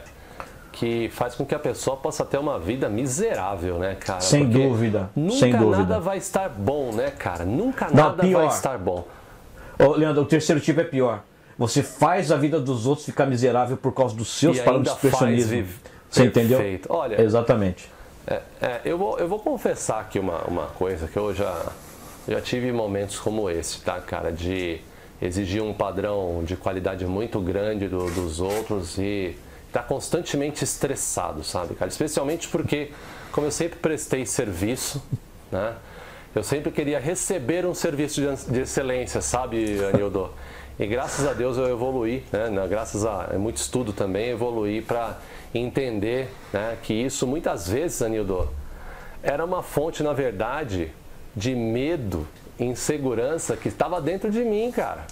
que 0.72 1.08
faz 1.10 1.34
com 1.34 1.44
que 1.44 1.54
a 1.54 1.58
pessoa 1.58 1.96
possa 1.96 2.24
ter 2.24 2.38
uma 2.38 2.58
vida 2.58 2.88
miserável, 2.88 3.78
né, 3.78 3.96
cara? 3.96 4.20
Sem 4.20 4.44
Porque 4.44 4.66
dúvida. 4.66 5.10
Nunca 5.14 5.36
sem 5.36 5.52
nada 5.52 5.64
dúvida. 5.64 6.00
vai 6.00 6.18
estar 6.18 6.48
bom, 6.48 6.92
né, 6.92 7.10
cara? 7.10 7.44
Nunca 7.44 7.88
Não, 7.88 7.94
nada 7.94 8.22
pior. 8.22 8.46
vai 8.46 8.48
estar 8.48 8.78
bom. 8.78 9.06
Ô, 9.78 9.92
Leandro, 9.92 10.22
o 10.22 10.26
terceiro 10.26 10.60
tipo 10.60 10.80
é 10.80 10.84
pior. 10.84 11.22
Você 11.58 11.82
faz 11.82 12.32
a 12.32 12.36
vida 12.36 12.60
dos 12.60 12.86
outros 12.86 13.06
ficar 13.06 13.26
miserável 13.26 13.76
por 13.76 13.92
causa 13.92 14.16
dos 14.16 14.28
seus 14.28 14.58
parâmetros 14.60 14.96
de 14.96 15.00
personalismo. 15.02 15.66
Você 16.10 16.24
entendeu? 16.24 16.60
Olha, 16.88 17.20
Exatamente. 17.20 17.88
É, 18.26 18.40
é, 18.60 18.80
eu, 18.84 18.96
vou, 18.96 19.18
eu 19.18 19.28
vou 19.28 19.38
confessar 19.38 20.00
aqui 20.00 20.18
uma, 20.18 20.42
uma 20.44 20.66
coisa 20.66 21.06
que 21.06 21.16
eu 21.16 21.34
já, 21.34 21.72
já 22.26 22.40
tive 22.40 22.72
momentos 22.72 23.18
como 23.18 23.50
esse, 23.50 23.80
tá, 23.80 24.00
cara? 24.00 24.32
De 24.32 24.80
exigir 25.20 25.62
um 25.62 25.72
padrão 25.72 26.42
de 26.44 26.56
qualidade 26.56 27.06
muito 27.06 27.40
grande 27.40 27.88
do, 27.88 28.10
dos 28.10 28.40
outros 28.40 28.98
e 28.98 29.36
está 29.66 29.82
constantemente 29.82 30.64
estressado, 30.64 31.44
sabe, 31.44 31.74
cara? 31.74 31.90
Especialmente 31.90 32.48
porque, 32.48 32.92
como 33.32 33.46
eu 33.46 33.50
sempre 33.50 33.78
prestei 33.78 34.24
serviço, 34.24 35.02
né? 35.50 35.74
Eu 36.34 36.42
sempre 36.42 36.72
queria 36.72 36.98
receber 36.98 37.64
um 37.64 37.74
serviço 37.74 38.20
de, 38.50 38.60
excelência, 38.60 39.20
sabe, 39.20 39.84
Anildo? 39.84 40.30
E 40.78 40.86
graças 40.86 41.26
a 41.26 41.32
Deus 41.32 41.56
eu 41.56 41.68
evoluí, 41.68 42.24
né? 42.32 42.50
graças 42.68 43.04
a 43.04 43.28
muito 43.38 43.58
estudo 43.58 43.92
também, 43.92 44.30
evoluí 44.30 44.82
para 44.82 45.18
entender 45.54 46.28
né, 46.52 46.76
que 46.82 46.92
isso 46.92 47.26
muitas 47.26 47.68
vezes, 47.68 48.02
Anildo, 48.02 48.48
era 49.22 49.44
uma 49.44 49.62
fonte, 49.62 50.02
na 50.02 50.12
verdade, 50.12 50.92
de 51.34 51.54
medo, 51.54 52.26
insegurança 52.58 53.56
que 53.56 53.68
estava 53.68 54.00
dentro 54.00 54.30
de 54.30 54.42
mim, 54.42 54.72
cara. 54.72 55.06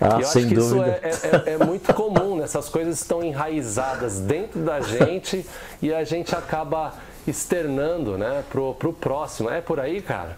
Ah, 0.00 0.18
e 0.18 0.22
eu 0.22 0.26
sem 0.26 0.42
acho 0.44 0.48
que 0.48 0.54
dúvida. 0.54 1.00
isso 1.04 1.26
é, 1.26 1.50
é, 1.50 1.54
é, 1.54 1.58
muito 1.58 1.92
comum, 1.94 2.36
né? 2.36 2.44
essas 2.44 2.68
coisas 2.68 3.00
estão 3.00 3.22
enraizadas 3.22 4.20
dentro 4.20 4.60
da 4.60 4.80
gente 4.80 5.44
e 5.80 5.92
a 5.92 6.02
gente 6.02 6.34
acaba 6.34 6.94
externando 7.26 8.16
né, 8.16 8.42
pro, 8.50 8.74
pro 8.74 8.92
próximo. 8.92 9.50
É 9.50 9.60
por 9.60 9.78
aí, 9.78 10.00
cara? 10.00 10.36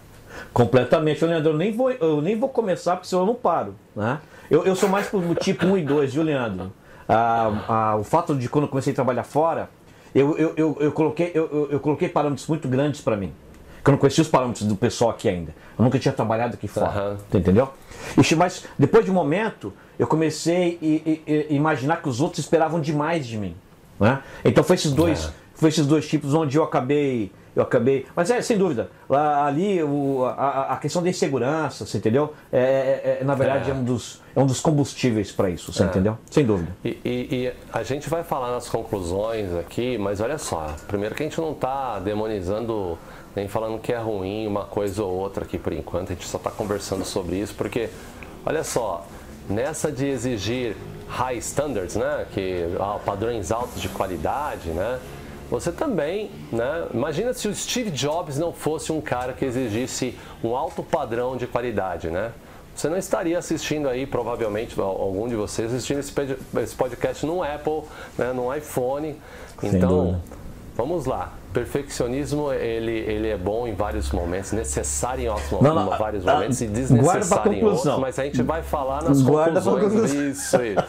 Completamente, 0.53 1.23
Leandro. 1.25 1.53
Eu 1.53 1.57
nem 1.57 1.71
vou, 1.71 1.89
eu 1.91 2.21
nem 2.21 2.37
vou 2.37 2.49
começar 2.49 2.95
porque 2.95 3.07
senão 3.07 3.23
eu 3.23 3.27
não 3.27 3.35
paro. 3.35 3.75
Né? 3.95 4.19
Eu, 4.49 4.65
eu 4.65 4.75
sou 4.75 4.89
mais 4.89 5.07
pro 5.07 5.35
tipo 5.35 5.65
1 5.65 5.77
e 5.77 5.81
2, 5.83 6.13
viu, 6.13 6.23
Leandro? 6.23 6.71
Ah, 7.07 7.65
ah, 7.67 7.95
o 7.97 8.03
fato 8.03 8.35
de 8.35 8.49
quando 8.49 8.65
eu 8.65 8.69
comecei 8.69 8.91
a 8.91 8.95
trabalhar 8.95 9.23
fora, 9.23 9.69
eu, 10.13 10.37
eu, 10.37 10.53
eu, 10.55 10.77
eu 10.79 10.91
coloquei, 10.91 11.31
eu, 11.33 11.69
eu, 11.71 11.79
coloquei 11.79 12.09
parâmetros 12.09 12.47
muito 12.47 12.67
grandes 12.67 13.01
para 13.01 13.15
mim. 13.15 13.31
Que 13.83 13.89
eu 13.89 13.91
não 13.91 13.99
conhecia 13.99 14.21
os 14.23 14.27
parâmetros 14.27 14.65
do 14.65 14.75
pessoal 14.75 15.11
aqui 15.11 15.29
ainda. 15.29 15.53
Eu 15.77 15.83
nunca 15.83 15.99
tinha 15.99 16.11
trabalhado 16.13 16.55
aqui 16.55 16.67
fora. 16.67 17.11
Uhum. 17.11 17.39
Entendeu? 17.39 17.69
E, 18.17 18.35
mas 18.35 18.65
depois 18.79 19.05
de 19.05 19.11
um 19.11 19.13
momento, 19.13 19.73
eu 19.99 20.07
comecei 20.07 20.79
a, 21.27 21.53
imaginar 21.53 22.01
que 22.01 22.09
os 22.09 22.21
outros 22.21 22.39
esperavam 22.39 22.79
demais 22.79 23.27
de 23.27 23.37
mim. 23.37 23.55
Né? 23.99 24.21
Então 24.43 24.63
foi 24.63 24.75
esses 24.75 24.91
dois, 24.91 25.25
é. 25.25 25.29
foi 25.53 25.69
esses 25.69 25.85
dois 25.85 26.07
tipos 26.07 26.33
onde 26.33 26.57
eu 26.57 26.63
acabei 26.63 27.31
eu 27.55 27.63
acabei. 27.63 28.05
Mas 28.15 28.29
é, 28.29 28.41
sem 28.41 28.57
dúvida, 28.57 28.89
lá, 29.07 29.45
ali 29.45 29.81
o, 29.81 30.25
a, 30.25 30.73
a 30.73 30.77
questão 30.77 31.01
da 31.01 31.09
insegurança, 31.09 31.85
você 31.85 31.97
entendeu? 31.97 32.33
É, 32.51 32.59
é, 32.59 33.17
é 33.21 33.23
na 33.23 33.35
verdade, 33.35 33.69
é. 33.69 33.73
é. 33.73 33.77
um, 33.77 33.83
dos, 33.83 34.21
é 34.35 34.39
um 34.39 34.45
dos 34.45 34.59
combustíveis 34.59 35.31
para 35.31 35.49
isso, 35.49 35.71
você 35.71 35.83
é. 35.83 35.85
entendeu? 35.85 36.17
Sem 36.29 36.45
dúvida. 36.45 36.75
E, 36.83 36.89
e, 37.05 37.27
e, 37.31 37.53
a 37.71 37.83
gente 37.83 38.09
vai 38.09 38.23
falar 38.23 38.51
nas 38.51 38.67
conclusões 38.67 39.53
aqui, 39.55 39.97
mas 39.97 40.19
olha 40.19 40.37
só, 40.37 40.75
primeiro 40.87 41.15
que 41.15 41.23
a 41.23 41.25
gente 41.25 41.39
não 41.39 41.51
está 41.51 41.99
demonizando 41.99 42.97
nem 43.35 43.47
falando 43.47 43.79
que 43.79 43.91
é 43.91 43.97
ruim 43.97 44.47
uma 44.47 44.63
coisa 44.63 45.03
ou 45.03 45.13
outra 45.13 45.43
aqui 45.43 45.57
por 45.57 45.73
enquanto, 45.73 46.11
a 46.11 46.15
gente 46.15 46.25
só 46.25 46.37
está 46.37 46.49
conversando 46.49 47.03
sobre 47.03 47.35
isso, 47.35 47.53
porque, 47.53 47.89
olha 48.45 48.63
só, 48.63 49.05
nessa 49.49 49.91
de 49.91 50.07
exigir 50.07 50.75
high 51.07 51.37
standards, 51.37 51.95
né, 51.95 52.25
que 52.33 52.65
ah, 52.79 52.97
padrões 53.05 53.51
altos 53.51 53.81
de 53.81 53.89
qualidade, 53.89 54.69
né, 54.69 54.99
você 55.49 55.71
também, 55.71 56.31
né? 56.51 56.87
Imagina 56.93 57.33
se 57.33 57.47
o 57.47 57.55
Steve 57.55 57.91
Jobs 57.91 58.37
não 58.37 58.51
fosse 58.51 58.91
um 58.91 58.99
cara 58.99 59.33
que 59.33 59.45
exigisse 59.45 60.17
um 60.43 60.55
alto 60.55 60.81
padrão 60.81 61.37
de 61.37 61.45
qualidade, 61.45 62.09
né? 62.09 62.31
Você 62.75 62.89
não 62.89 62.97
estaria 62.97 63.37
assistindo 63.37 63.87
aí, 63.87 64.05
provavelmente, 64.05 64.77
algum 64.79 65.29
de 65.29 65.35
vocês 65.35 65.73
assistindo 65.73 65.99
esse 65.99 66.75
podcast 66.75 67.25
no 67.25 67.41
Apple, 67.41 67.83
né, 68.17 68.33
no 68.33 68.53
iPhone. 68.53 69.15
Então, 69.63 70.21
vamos 70.75 71.05
lá. 71.05 71.31
Perfeccionismo, 71.55 72.51
ele, 72.51 72.91
ele 72.91 73.29
é 73.29 73.37
bom 73.37 73.65
em 73.65 73.73
vários 73.73 74.11
momentos, 74.11 74.51
necessário 74.51 75.23
em 75.23 75.29
outros 75.29 75.49
momentos, 75.49 75.75
não, 75.75 75.85
não, 75.85 75.97
vários 75.97 76.25
momentos 76.25 76.59
e 76.59 76.67
desnecessário 76.67 77.53
em 77.53 77.63
outros, 77.63 77.97
mas 77.97 78.19
a 78.19 78.25
gente 78.25 78.43
vai 78.43 78.61
falar 78.61 79.03
nas 79.03 79.21
guarda 79.21 79.61
conclusões. 79.61 80.11
Isso, 80.11 80.57
isso. 80.61 80.83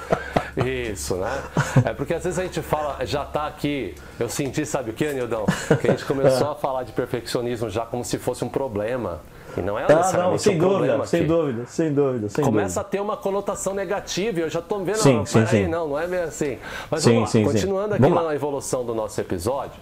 Isso, 0.56 1.16
né? 1.16 1.42
É 1.84 1.92
porque 1.92 2.14
às 2.14 2.24
vezes 2.24 2.38
a 2.38 2.42
gente 2.42 2.62
fala, 2.62 3.04
já 3.04 3.22
está 3.22 3.46
aqui, 3.46 3.94
eu 4.18 4.28
senti, 4.28 4.64
sabe 4.64 4.90
o 4.90 4.92
que, 4.94 5.12
Nildão? 5.12 5.44
Que 5.80 5.88
a 5.88 5.90
gente 5.90 6.04
começou 6.04 6.48
a 6.52 6.54
falar 6.54 6.82
de 6.82 6.92
perfeccionismo 6.92 7.68
já 7.68 7.84
como 7.84 8.04
se 8.04 8.18
fosse 8.18 8.44
um 8.44 8.48
problema. 8.48 9.20
E 9.56 9.60
não 9.62 9.78
é 9.78 9.84
ah, 9.84 10.12
não, 10.12 10.38
sem 10.38 10.56
um 10.56 10.58
dúvida, 10.58 11.06
sem 11.06 11.26
dúvida, 11.26 11.66
sem 11.66 11.94
dúvida, 11.94 12.28
sem 12.28 12.44
Começa 12.44 12.66
dúvida. 12.66 12.80
a 12.80 12.84
ter 12.84 13.00
uma 13.00 13.16
conotação 13.16 13.72
negativa, 13.72 14.40
eu 14.40 14.50
já 14.50 14.58
estou 14.58 14.84
vendo, 14.84 14.96
sim, 14.96 15.24
sim, 15.24 15.44
peraí, 15.44 15.64
sim. 15.64 15.66
não, 15.66 15.88
não 15.88 15.98
é 15.98 16.06
bem 16.06 16.20
assim. 16.20 16.58
Mas 16.90 17.02
sim, 17.02 17.14
vamos 17.14 17.34
lá, 17.34 17.42
continuando 17.42 17.94
aqui 17.94 18.08
na 18.08 18.34
evolução 18.34 18.84
do 18.84 18.94
nosso 18.94 19.18
episódio, 19.18 19.80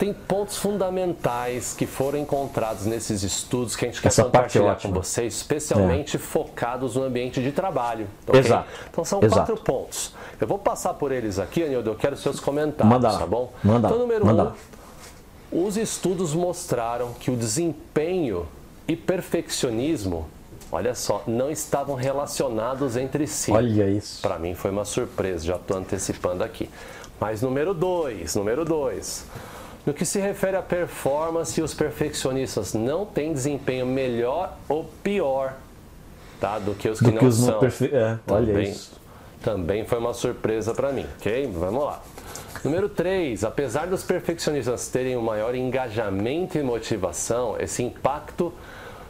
tem 0.00 0.14
pontos 0.14 0.56
fundamentais 0.56 1.74
que 1.74 1.84
foram 1.84 2.18
encontrados 2.18 2.86
nesses 2.86 3.22
estudos 3.22 3.76
que 3.76 3.84
a 3.84 3.88
gente 3.88 4.00
quer 4.00 4.08
Essa 4.08 4.24
compartilhar 4.24 4.72
é 4.72 4.74
com 4.76 4.90
vocês, 4.90 5.34
especialmente 5.34 6.16
é. 6.16 6.18
focados 6.18 6.96
no 6.96 7.02
ambiente 7.02 7.42
de 7.42 7.52
trabalho. 7.52 8.06
Okay? 8.26 8.40
Exato. 8.40 8.66
Então 8.90 9.04
são 9.04 9.20
Exato. 9.22 9.34
quatro 9.34 9.56
pontos. 9.62 10.14
Eu 10.40 10.46
vou 10.46 10.58
passar 10.58 10.94
por 10.94 11.12
eles 11.12 11.38
aqui, 11.38 11.62
Anildo, 11.62 11.90
eu 11.90 11.94
quero 11.96 12.16
seus 12.16 12.40
comentários, 12.40 12.90
Manda 12.90 13.12
lá. 13.12 13.18
tá 13.18 13.26
bom? 13.26 13.52
Manda 13.62 13.88
então, 13.88 13.98
número 13.98 14.24
Manda 14.24 14.54
um, 15.52 15.66
os 15.66 15.76
estudos 15.76 16.32
mostraram 16.32 17.12
que 17.12 17.30
o 17.30 17.36
desempenho 17.36 18.46
e 18.88 18.96
perfeccionismo, 18.96 20.26
olha 20.72 20.94
só, 20.94 21.22
não 21.26 21.50
estavam 21.50 21.94
relacionados 21.94 22.96
entre 22.96 23.26
si. 23.26 23.52
Olha 23.52 23.86
isso. 23.86 24.22
Para 24.22 24.38
mim 24.38 24.54
foi 24.54 24.70
uma 24.70 24.86
surpresa, 24.86 25.44
já 25.44 25.56
estou 25.56 25.76
antecipando 25.76 26.42
aqui. 26.42 26.70
Mas 27.20 27.42
número 27.42 27.74
dois, 27.74 28.34
número 28.34 28.64
dois. 28.64 29.26
No 29.86 29.94
que 29.94 30.04
se 30.04 30.20
refere 30.20 30.56
à 30.56 30.62
performance, 30.62 31.60
os 31.60 31.72
perfeccionistas 31.72 32.74
não 32.74 33.06
têm 33.06 33.32
desempenho 33.32 33.86
melhor 33.86 34.56
ou 34.68 34.84
pior 35.02 35.54
tá, 36.40 36.58
do 36.58 36.74
que 36.74 36.88
os 36.88 36.98
que 36.98 37.06
do 37.06 37.12
não 37.12 37.18
que 37.18 37.24
os 37.26 37.36
são. 37.36 37.52
Não 37.52 37.60
perfe... 37.60 37.86
é, 37.86 38.18
olha 38.28 38.46
também, 38.46 38.70
isso. 38.70 38.92
também 39.42 39.84
foi 39.84 39.98
uma 39.98 40.14
surpresa 40.14 40.74
para 40.74 40.90
mim, 40.92 41.06
ok? 41.18 41.46
Vamos 41.52 41.84
lá. 41.84 42.02
Número 42.64 42.88
3, 42.88 43.44
apesar 43.44 43.86
dos 43.86 44.02
perfeccionistas 44.02 44.88
terem 44.88 45.16
um 45.16 45.22
maior 45.22 45.54
engajamento 45.54 46.58
e 46.58 46.62
motivação, 46.62 47.56
esse 47.58 47.82
impacto 47.82 48.52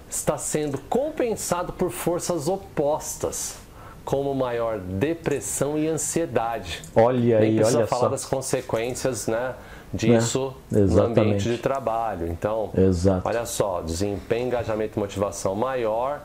está 0.08 0.36
sendo 0.38 0.78
compensado 0.88 1.72
por 1.72 1.90
forças 1.90 2.46
opostas, 2.46 3.56
como 4.04 4.34
maior 4.34 4.78
depressão 4.78 5.78
e 5.78 5.88
ansiedade. 5.88 6.82
Olha 6.94 7.40
Nem 7.40 7.50
aí, 7.50 7.56
precisa 7.56 7.78
olha 7.78 7.86
falar 7.86 8.02
só. 8.02 8.08
das 8.08 8.24
consequências, 8.24 9.26
né? 9.26 9.54
Disso 9.92 10.54
É, 10.72 10.78
no 10.78 11.02
ambiente 11.02 11.48
de 11.48 11.58
trabalho. 11.58 12.26
Então, 12.28 12.70
Exato. 12.76 13.26
olha 13.26 13.44
só, 13.44 13.80
desempenho, 13.80 14.46
engajamento 14.46 14.98
e 14.98 15.00
motivação 15.00 15.54
maior, 15.54 16.20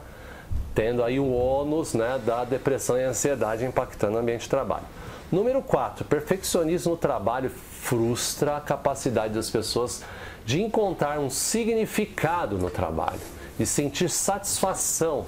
tendo 0.73 1.03
aí 1.03 1.19
o 1.19 1.31
ônus 1.31 1.93
né, 1.93 2.19
da 2.25 2.43
depressão 2.43 2.97
e 2.97 3.03
ansiedade 3.03 3.65
impactando 3.65 4.17
o 4.17 4.19
ambiente 4.19 4.41
de 4.41 4.49
trabalho. 4.49 4.85
Número 5.31 5.61
4, 5.61 6.05
perfeccionismo 6.05 6.91
no 6.91 6.97
trabalho 6.97 7.49
frustra 7.49 8.57
a 8.57 8.61
capacidade 8.61 9.33
das 9.33 9.49
pessoas 9.49 10.03
de 10.45 10.61
encontrar 10.61 11.19
um 11.19 11.29
significado 11.29 12.57
no 12.57 12.69
trabalho, 12.69 13.19
de 13.57 13.65
sentir 13.65 14.09
satisfação 14.09 15.25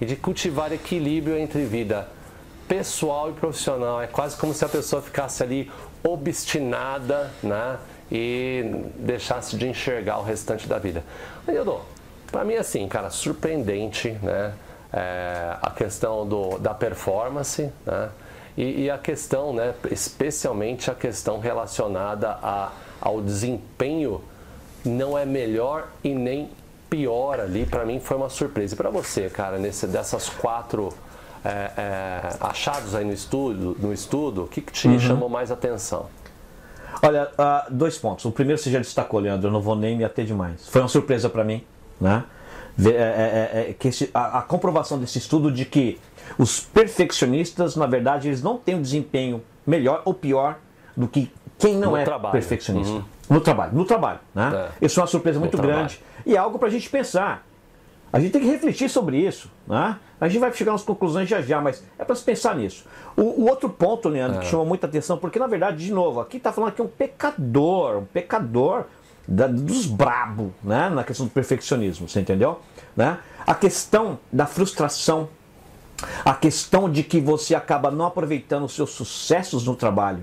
e 0.00 0.06
de 0.06 0.16
cultivar 0.16 0.72
equilíbrio 0.72 1.36
entre 1.36 1.64
vida 1.64 2.08
pessoal 2.66 3.30
e 3.30 3.32
profissional. 3.32 4.00
É 4.02 4.06
quase 4.06 4.36
como 4.36 4.52
se 4.52 4.64
a 4.64 4.68
pessoa 4.68 5.00
ficasse 5.00 5.42
ali 5.42 5.70
obstinada, 6.02 7.30
né? 7.42 7.78
E 8.10 8.82
deixasse 8.98 9.56
de 9.56 9.68
enxergar 9.68 10.18
o 10.18 10.22
restante 10.22 10.68
da 10.68 10.78
vida. 10.78 11.02
Nildo, 11.46 11.80
para 12.30 12.44
mim 12.44 12.54
assim, 12.54 12.86
cara, 12.88 13.10
surpreendente, 13.10 14.10
né? 14.22 14.52
É, 14.92 15.56
a 15.60 15.70
questão 15.70 16.26
do, 16.26 16.58
da 16.58 16.72
performance, 16.72 17.70
né? 17.84 18.08
E, 18.56 18.84
e, 18.84 18.90
a 18.90 18.96
questão, 18.96 19.52
né? 19.52 19.74
Especialmente 19.90 20.90
a 20.90 20.94
questão 20.94 21.40
relacionada 21.40 22.38
a, 22.42 22.72
ao 23.00 23.20
desempenho 23.20 24.22
não 24.84 25.18
é 25.18 25.26
melhor 25.26 25.88
e 26.02 26.14
nem 26.14 26.48
pior 26.88 27.40
ali. 27.40 27.66
Para 27.66 27.84
mim 27.84 28.00
foi 28.00 28.16
uma 28.16 28.30
surpresa. 28.30 28.74
E 28.74 28.76
para 28.76 28.88
você, 28.88 29.28
cara, 29.28 29.58
nesse, 29.58 29.86
dessas 29.86 30.28
quatro 30.28 30.90
é, 31.46 31.70
é, 31.76 32.20
achados 32.40 32.94
aí 32.94 33.04
no 33.04 33.12
estudo, 33.12 33.76
no 33.80 33.92
estudo, 33.92 34.44
o 34.44 34.46
que, 34.48 34.60
que 34.60 34.72
te 34.72 34.88
Uhum. 34.88 34.98
chamou 34.98 35.28
mais 35.28 35.50
atenção? 35.50 36.06
Olha, 37.02 37.28
ah, 37.36 37.66
dois 37.70 37.98
pontos. 37.98 38.24
O 38.24 38.30
primeiro 38.30 38.60
você 38.60 38.70
já 38.70 38.78
destacou, 38.78 39.20
Leandro, 39.20 39.48
eu 39.48 39.52
não 39.52 39.60
vou 39.60 39.76
nem 39.76 39.96
me 39.96 40.04
ater 40.04 40.24
demais. 40.24 40.68
Foi 40.68 40.80
uma 40.80 40.88
surpresa 40.88 41.28
para 41.28 41.44
mim, 41.44 41.62
né? 42.00 42.24
Ver, 42.76 42.94
é, 42.94 42.98
é, 42.98 43.70
é, 43.70 43.74
que 43.78 43.88
esse- 43.88 44.10
a, 44.12 44.38
a 44.38 44.42
comprovação 44.42 44.98
desse 44.98 45.18
estudo 45.18 45.50
de 45.52 45.64
que 45.64 45.98
os 46.38 46.60
perfeccionistas, 46.60 47.76
na 47.76 47.86
verdade, 47.86 48.28
eles 48.28 48.42
não 48.42 48.56
têm 48.58 48.74
um 48.74 48.82
desempenho 48.82 49.42
melhor 49.66 50.02
ou 50.04 50.12
pior 50.14 50.56
do 50.96 51.06
que 51.06 51.30
quem 51.58 51.74
não 51.76 51.92
No 51.92 51.96
é 51.96 52.04
trabalho. 52.04 52.32
perfeccionista. 52.32 52.92
Uhum. 52.94 53.04
No 53.28 53.40
trabalho, 53.40 53.72
no 53.74 53.84
trabalho, 53.84 54.20
né? 54.34 54.68
É. 54.80 54.86
Isso 54.86 54.98
é 54.98 55.02
uma 55.02 55.06
surpresa 55.06 55.38
muito 55.38 55.52
trabalho. 55.56 55.74
grande 55.78 56.00
e 56.24 56.34
é 56.34 56.38
algo 56.38 56.58
para 56.58 56.68
a 56.68 56.70
gente 56.70 56.88
pensar. 56.88 57.44
A 58.12 58.20
gente 58.20 58.32
tem 58.32 58.40
que 58.40 58.46
refletir 58.48 58.88
sobre 58.88 59.18
isso, 59.18 59.50
né? 59.66 59.96
A 60.20 60.28
gente 60.28 60.40
vai 60.40 60.52
chegar 60.52 60.72
nas 60.72 60.82
conclusões 60.82 61.28
já 61.28 61.42
já, 61.42 61.60
mas 61.60 61.82
é 61.98 62.04
para 62.04 62.14
se 62.14 62.22
pensar 62.22 62.54
nisso. 62.56 62.84
O, 63.16 63.42
o 63.42 63.48
outro 63.50 63.68
ponto, 63.68 64.08
Leandro, 64.08 64.38
É. 64.38 64.40
que 64.40 64.46
chamou 64.46 64.64
muita 64.64 64.86
atenção, 64.86 65.18
porque 65.18 65.38
na 65.38 65.46
verdade, 65.46 65.84
de 65.84 65.92
novo, 65.92 66.20
aqui 66.20 66.38
está 66.38 66.52
falando 66.52 66.72
que 66.72 66.80
é 66.80 66.84
um 66.84 66.88
pecador, 66.88 67.98
um 67.98 68.04
pecador 68.04 68.84
da- 69.28 69.48
dos 69.48 69.86
brabo, 69.86 70.54
né? 70.62 70.88
Na 70.88 71.04
questão 71.04 71.26
do 71.26 71.32
perfeccionismo, 71.32 72.08
você 72.08 72.20
entendeu? 72.20 72.60
Né? 72.96 73.18
A 73.46 73.54
questão 73.54 74.18
da 74.32 74.46
frustração, 74.46 75.28
a 76.24 76.32
questão 76.32 76.88
de 76.90 77.02
que 77.02 77.20
você 77.20 77.54
acaba 77.54 77.90
não 77.90 78.06
aproveitando 78.06 78.64
os 78.64 78.74
seus 78.74 78.90
sucessos 78.90 79.66
no 79.66 79.74
trabalho. 79.74 80.22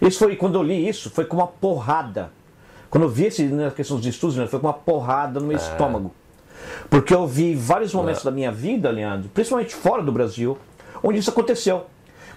Isso 0.00 0.18
foi 0.18 0.36
quando 0.36 0.56
eu 0.56 0.62
li 0.62 0.86
isso, 0.86 1.10
foi 1.10 1.24
com 1.24 1.38
uma 1.38 1.46
porrada. 1.46 2.30
Quando 2.90 3.04
eu 3.04 3.08
vi 3.10 3.24
esse 3.26 3.42
na 3.44 3.70
questão 3.70 3.96
dos 3.96 4.06
estudos, 4.06 4.36
Leandro, 4.36 4.50
foi 4.50 4.60
com 4.60 4.66
uma 4.66 4.72
porrada 4.74 5.40
no 5.40 5.46
meu 5.46 5.56
estômago. 5.56 6.14
Porque 6.88 7.14
eu 7.14 7.26
vi 7.26 7.54
vários 7.54 7.92
momentos 7.92 8.22
É. 8.22 8.24
da 8.24 8.30
minha 8.30 8.52
vida, 8.52 8.90
Leandro, 8.90 9.28
principalmente 9.32 9.74
fora 9.74 10.02
do 10.02 10.12
Brasil, 10.12 10.58
onde 11.02 11.18
isso 11.18 11.30
aconteceu. 11.30 11.86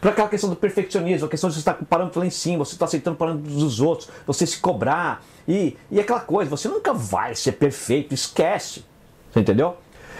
Para 0.01 0.11
aquela 0.11 0.29
questão 0.29 0.49
do 0.49 0.55
perfeccionismo, 0.55 1.27
a 1.27 1.29
questão 1.29 1.49
de 1.49 1.55
você 1.55 1.59
estar 1.59 1.73
com 1.73 1.83
parâmetro 1.83 2.21
lá 2.21 2.25
em 2.25 2.29
cima, 2.29 2.63
você 2.63 2.73
está 2.73 2.85
aceitando 2.85 3.17
parâmetros 3.17 3.55
dos 3.55 3.81
outros, 3.81 4.09
você 4.25 4.45
se 4.45 4.57
cobrar. 4.59 5.21
E, 5.45 5.75
e 5.91 5.99
aquela 5.99 6.21
coisa, 6.21 6.49
você 6.49 6.69
nunca 6.69 6.93
vai 6.93 7.35
ser 7.35 7.53
perfeito, 7.53 8.13
esquece. 8.13 8.85
Você 9.31 9.41
entendeu? 9.41 9.75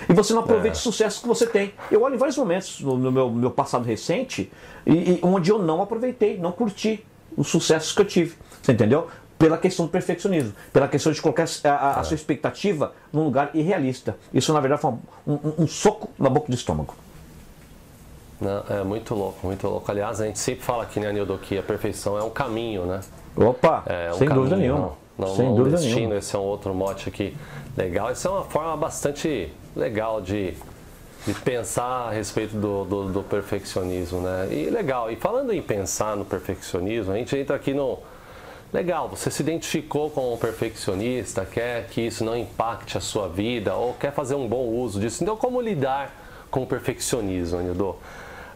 E 0.07 0.13
você 0.13 0.33
não 0.33 0.41
aproveita 0.41 0.77
é. 0.77 0.79
o 0.79 0.81
sucesso 0.81 1.21
que 1.21 1.27
você 1.27 1.45
tem. 1.45 1.73
Eu 1.89 2.01
olho 2.01 2.15
em 2.15 2.17
vários 2.17 2.37
momentos 2.37 2.81
no, 2.81 2.97
no 2.97 3.11
meu, 3.11 3.29
meu, 3.29 3.51
passado 3.51 3.85
recente 3.85 4.51
e, 4.85 4.91
e, 4.91 5.19
onde 5.21 5.49
eu 5.49 5.59
não 5.59 5.81
aproveitei, 5.81 6.37
não 6.37 6.51
curti 6.51 7.05
os 7.35 7.47
sucessos 7.47 7.93
que 7.93 8.01
eu 8.01 8.05
tive. 8.05 8.35
Você 8.61 8.73
entendeu? 8.73 9.07
Pela 9.39 9.57
questão 9.57 9.85
do 9.85 9.91
perfeccionismo, 9.91 10.53
pela 10.71 10.87
questão 10.87 11.11
de 11.11 11.21
colocar 11.21 11.45
a, 11.63 11.69
a, 11.69 11.99
a 12.01 12.03
sua 12.03 12.13
expectativa 12.13 12.93
num 13.11 13.23
lugar 13.23 13.49
irrealista. 13.55 14.17
Isso, 14.31 14.53
na 14.53 14.59
verdade, 14.59 14.81
foi 14.81 14.91
um, 14.91 14.99
um, 15.33 15.53
um 15.59 15.67
soco 15.67 16.09
na 16.19 16.29
boca 16.29 16.47
do 16.47 16.55
estômago. 16.55 16.93
Não, 18.39 18.63
é 18.69 18.83
muito 18.83 19.13
louco, 19.15 19.47
muito 19.47 19.67
louco. 19.67 19.89
Aliás, 19.91 20.21
a 20.21 20.25
gente 20.25 20.39
sempre 20.39 20.63
fala 20.63 20.83
aqui, 20.83 20.99
né, 20.99 21.11
Nildo, 21.11 21.37
que 21.37 21.57
a 21.57 21.63
perfeição 21.63 22.17
é 22.17 22.23
um 22.23 22.29
caminho, 22.29 22.85
né? 22.85 23.01
Opa, 23.35 23.83
é 23.85 24.11
um 24.11 24.13
sem 24.13 24.27
caminho, 24.27 24.35
dúvida 24.35 24.55
nenhuma. 24.55 24.91
Não, 25.17 25.27
não, 25.27 25.35
sem 25.35 25.45
não 25.45 25.55
dúvida 25.55 25.77
destino, 25.77 25.95
nenhuma. 25.95 26.15
esse 26.17 26.35
é 26.35 26.39
um 26.39 26.43
outro 26.43 26.73
mote 26.73 27.09
aqui 27.09 27.35
legal. 27.75 28.11
Isso 28.11 28.27
é 28.27 28.31
uma 28.31 28.43
forma 28.45 28.77
bastante 28.77 29.51
legal 29.75 30.21
de, 30.21 30.53
de 31.25 31.33
pensar 31.33 32.07
a 32.07 32.11
respeito 32.11 32.55
do, 32.55 32.85
do, 32.85 33.09
do, 33.09 33.23
perfeccionismo, 33.23 34.21
né? 34.21 34.47
E 34.51 34.69
legal, 34.69 35.11
e 35.11 35.17
falando 35.17 35.51
em 35.51 35.61
pensar 35.61 36.15
no 36.15 36.23
perfeccionismo, 36.23 37.11
a 37.11 37.17
gente 37.17 37.35
entra 37.37 37.55
aqui 37.55 37.73
no. 37.73 37.99
Legal, 38.71 39.09
você 39.09 39.31
se 39.31 39.41
identificou 39.41 40.11
com 40.11 40.33
um 40.33 40.37
perfeccionista, 40.37 41.45
quer 41.45 41.87
que 41.87 42.01
isso 42.01 42.23
não 42.23 42.37
impacte 42.37 42.97
a 42.97 43.01
sua 43.01 43.27
vida, 43.27 43.73
ou 43.73 43.93
quer 43.93 44.13
fazer 44.13 44.35
um 44.35 44.47
bom 44.47 44.67
uso 44.67 44.99
disso. 44.99 45.23
Então, 45.23 45.35
como 45.35 45.59
lidar 45.59 46.13
com 46.51 46.61
o 46.63 46.67
perfeccionismo, 46.67 47.59
Nildo? 47.61 47.95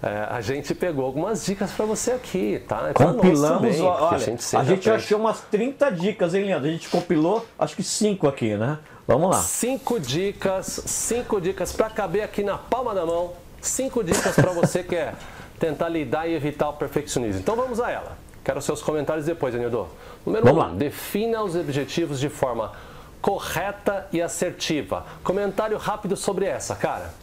É, 0.03 0.27
a 0.29 0.41
gente 0.41 0.75
pegou 0.75 1.05
algumas 1.05 1.45
dicas 1.45 1.71
para 1.71 1.85
você 1.85 2.11
aqui, 2.11 2.61
tá? 2.67 2.89
É 2.89 2.93
Compilamos, 2.93 3.77
também, 3.77 3.81
olha, 3.81 4.15
a 4.15 4.17
gente, 4.17 4.55
a 4.55 4.63
gente 4.63 4.89
achou 4.89 5.17
umas 5.17 5.39
30 5.41 5.89
dicas, 5.91 6.35
hein, 6.35 6.43
Leandro? 6.43 6.67
A 6.67 6.71
gente 6.71 6.89
compilou, 6.89 7.45
acho 7.57 7.75
que 7.75 7.83
5 7.83 8.27
aqui, 8.27 8.55
né? 8.55 8.79
Vamos 9.07 9.29
lá. 9.31 9.41
Cinco 9.41 9.99
dicas, 9.99 10.81
cinco 10.85 11.41
dicas 11.41 11.73
para 11.73 11.89
caber 11.89 12.23
aqui 12.23 12.41
na 12.41 12.57
palma 12.57 12.95
da 12.95 13.05
mão. 13.05 13.33
Cinco 13.61 14.03
dicas 14.03 14.33
para 14.35 14.51
você 14.51 14.81
que 14.81 14.89
quer 14.89 15.15
tentar 15.59 15.89
lidar 15.89 16.27
e 16.27 16.33
evitar 16.33 16.69
o 16.69 16.73
perfeccionismo. 16.73 17.41
Então 17.41 17.55
vamos 17.55 17.81
a 17.81 17.91
ela. 17.91 18.17
Quero 18.43 18.61
seus 18.61 18.81
comentários 18.81 19.25
depois, 19.25 19.55
Anildo. 19.55 19.87
Número 20.25 20.43
vamos 20.43 20.63
um, 20.63 20.67
lá. 20.67 20.73
defina 20.73 21.41
os 21.41 21.55
objetivos 21.55 22.19
de 22.19 22.29
forma 22.29 22.73
correta 23.21 24.07
e 24.11 24.21
assertiva. 24.21 25.05
Comentário 25.23 25.77
rápido 25.77 26.17
sobre 26.17 26.45
essa, 26.45 26.75
cara. 26.75 27.13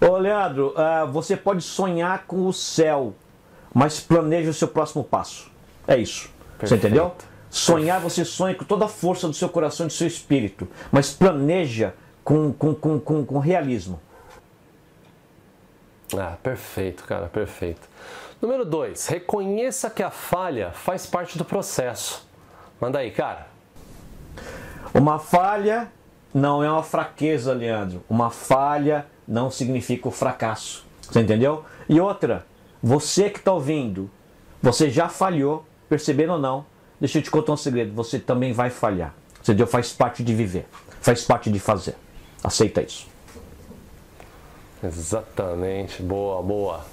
Ô, 0.00 0.16
Leandro, 0.16 0.74
uh, 0.76 1.10
você 1.10 1.36
pode 1.36 1.62
sonhar 1.62 2.24
com 2.26 2.46
o 2.46 2.52
céu, 2.52 3.14
mas 3.74 3.98
planeje 3.98 4.48
o 4.48 4.54
seu 4.54 4.68
próximo 4.68 5.02
passo. 5.02 5.50
É 5.88 5.96
isso. 5.96 6.30
Perfeito. 6.56 6.68
Você 6.68 6.74
entendeu? 6.86 7.14
Sonhar, 7.50 8.00
você 8.00 8.24
sonha 8.24 8.54
com 8.54 8.64
toda 8.64 8.84
a 8.84 8.88
força 8.88 9.26
do 9.26 9.34
seu 9.34 9.48
coração 9.48 9.86
e 9.86 9.88
do 9.88 9.92
seu 9.92 10.06
espírito, 10.06 10.68
mas 10.92 11.10
planeja 11.10 11.94
com, 12.22 12.52
com, 12.52 12.74
com, 12.74 13.00
com, 13.00 13.24
com 13.24 13.38
realismo. 13.38 13.98
Ah, 16.16 16.36
perfeito, 16.42 17.04
cara, 17.04 17.26
perfeito. 17.26 17.87
Número 18.40 18.64
dois, 18.64 19.06
reconheça 19.06 19.90
que 19.90 20.02
a 20.02 20.10
falha 20.10 20.70
faz 20.72 21.06
parte 21.06 21.36
do 21.36 21.44
processo. 21.44 22.26
Manda 22.80 23.00
aí, 23.00 23.10
cara. 23.10 23.48
Uma 24.94 25.18
falha 25.18 25.90
não 26.32 26.62
é 26.62 26.70
uma 26.70 26.82
fraqueza, 26.82 27.52
Leandro. 27.52 28.04
Uma 28.08 28.30
falha 28.30 29.06
não 29.26 29.50
significa 29.50 30.08
o 30.08 30.12
fracasso. 30.12 30.86
Você 31.02 31.20
entendeu? 31.20 31.64
E 31.88 32.00
outra, 32.00 32.46
você 32.82 33.28
que 33.28 33.38
está 33.38 33.52
ouvindo, 33.52 34.10
você 34.62 34.88
já 34.88 35.08
falhou, 35.08 35.64
percebendo 35.88 36.34
ou 36.34 36.38
não, 36.38 36.64
Deixa 37.00 37.18
eu 37.18 37.22
te 37.22 37.30
contar 37.30 37.52
um 37.52 37.56
segredo: 37.56 37.94
você 37.94 38.18
também 38.18 38.52
vai 38.52 38.70
falhar. 38.70 39.14
Você 39.42 39.54
deu, 39.54 39.66
faz 39.66 39.92
parte 39.92 40.22
de 40.22 40.34
viver, 40.34 40.66
faz 41.00 41.24
parte 41.24 41.50
de 41.50 41.58
fazer. 41.58 41.94
Aceita 42.42 42.82
isso. 42.82 43.06
Exatamente, 44.82 46.02
boa, 46.02 46.42
boa. 46.42 46.84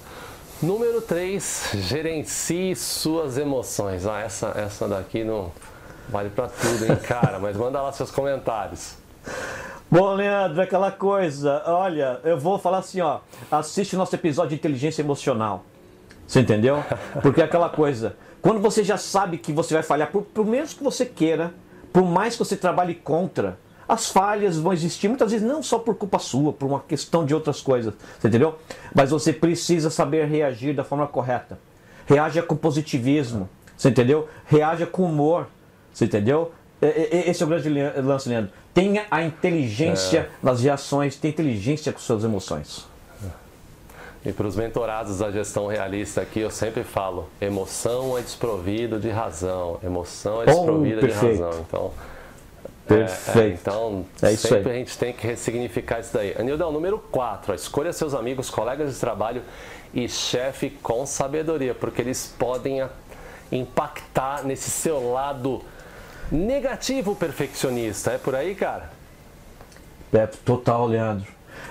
Número 0.62 1.02
3, 1.02 1.72
gerencie 1.74 2.74
suas 2.74 3.36
emoções. 3.36 4.06
Ah, 4.06 4.20
essa, 4.20 4.54
essa 4.56 4.88
daqui 4.88 5.22
não 5.22 5.52
vale 6.08 6.30
para 6.30 6.48
tudo, 6.48 6.86
hein, 6.86 6.96
cara? 7.06 7.38
Mas 7.38 7.58
manda 7.58 7.80
lá 7.82 7.92
seus 7.92 8.10
comentários. 8.10 8.94
Bom, 9.90 10.14
Leandro, 10.14 10.62
aquela 10.62 10.90
coisa, 10.90 11.62
olha, 11.66 12.20
eu 12.24 12.40
vou 12.40 12.58
falar 12.58 12.78
assim, 12.78 13.02
ó, 13.02 13.20
assiste 13.50 13.94
o 13.94 13.98
nosso 13.98 14.14
episódio 14.14 14.50
de 14.50 14.54
inteligência 14.54 15.02
emocional. 15.02 15.62
Você 16.26 16.40
entendeu? 16.40 16.82
Porque 17.20 17.42
é 17.42 17.44
aquela 17.44 17.68
coisa, 17.68 18.16
quando 18.40 18.58
você 18.58 18.82
já 18.82 18.96
sabe 18.96 19.36
que 19.36 19.52
você 19.52 19.74
vai 19.74 19.82
falhar, 19.82 20.10
por, 20.10 20.22
por 20.22 20.46
menos 20.46 20.72
que 20.72 20.82
você 20.82 21.04
queira, 21.04 21.52
por 21.92 22.02
mais 22.02 22.34
que 22.34 22.38
você 22.38 22.56
trabalhe 22.56 22.94
contra, 22.94 23.58
as 23.88 24.08
falhas 24.08 24.58
vão 24.58 24.72
existir 24.72 25.08
muitas 25.08 25.30
vezes 25.30 25.46
não 25.46 25.62
só 25.62 25.78
por 25.78 25.94
culpa 25.94 26.18
sua, 26.18 26.52
por 26.52 26.66
uma 26.66 26.80
questão 26.80 27.24
de 27.24 27.34
outras 27.34 27.60
coisas, 27.60 27.94
você 28.18 28.28
entendeu? 28.28 28.56
Mas 28.94 29.10
você 29.10 29.32
precisa 29.32 29.90
saber 29.90 30.26
reagir 30.26 30.74
da 30.74 30.84
forma 30.84 31.06
correta. 31.06 31.58
Reaja 32.06 32.42
com 32.42 32.56
positivismo, 32.56 33.48
você 33.76 33.88
entendeu? 33.88 34.28
Reaja 34.46 34.86
com 34.86 35.04
humor, 35.04 35.46
você 35.92 36.04
entendeu? 36.04 36.52
Esse 36.80 37.42
é 37.42 37.46
o 37.46 37.48
grande 37.48 37.68
lance, 38.00 38.28
Leandro. 38.28 38.52
Tenha 38.74 39.06
a 39.10 39.22
inteligência 39.22 40.18
é. 40.18 40.30
nas 40.42 40.62
reações, 40.62 41.16
tenha 41.16 41.32
inteligência 41.32 41.92
com 41.92 41.98
suas 41.98 42.22
emoções. 42.22 42.86
E 44.26 44.32
para 44.32 44.46
os 44.46 44.56
mentorados 44.56 45.18
da 45.18 45.30
gestão 45.30 45.68
realista 45.68 46.20
aqui, 46.20 46.40
eu 46.40 46.50
sempre 46.50 46.82
falo: 46.82 47.28
emoção 47.40 48.18
é 48.18 48.20
desprovido 48.20 48.98
de 48.98 49.08
razão, 49.08 49.78
emoção 49.84 50.42
é 50.42 50.46
desprovida 50.46 51.00
oh, 51.00 51.06
de 51.06 51.12
razão. 51.12 51.60
Então, 51.60 51.92
Perfeito. 52.86 53.38
É, 53.40 53.72
então, 53.72 54.06
é 54.22 54.32
isso 54.32 54.48
sempre 54.48 54.70
aí. 54.70 54.76
a 54.76 54.78
gente 54.78 54.96
tem 54.96 55.12
que 55.12 55.26
ressignificar 55.26 56.00
isso 56.00 56.10
daí. 56.12 56.34
Anildão, 56.38 56.70
número 56.70 56.98
4, 56.98 57.54
escolha 57.54 57.92
seus 57.92 58.14
amigos, 58.14 58.48
colegas 58.48 58.94
de 58.94 59.00
trabalho 59.00 59.42
e 59.92 60.08
chefe 60.08 60.70
com 60.82 61.04
sabedoria, 61.04 61.74
porque 61.74 62.00
eles 62.00 62.32
podem 62.38 62.86
impactar 63.50 64.44
nesse 64.44 64.70
seu 64.70 65.12
lado 65.12 65.62
negativo 66.30 67.14
perfeccionista. 67.16 68.12
É 68.12 68.18
por 68.18 68.34
aí, 68.34 68.54
cara? 68.54 68.90
É 70.12 70.26
total, 70.26 70.86
Leandro. 70.86 71.26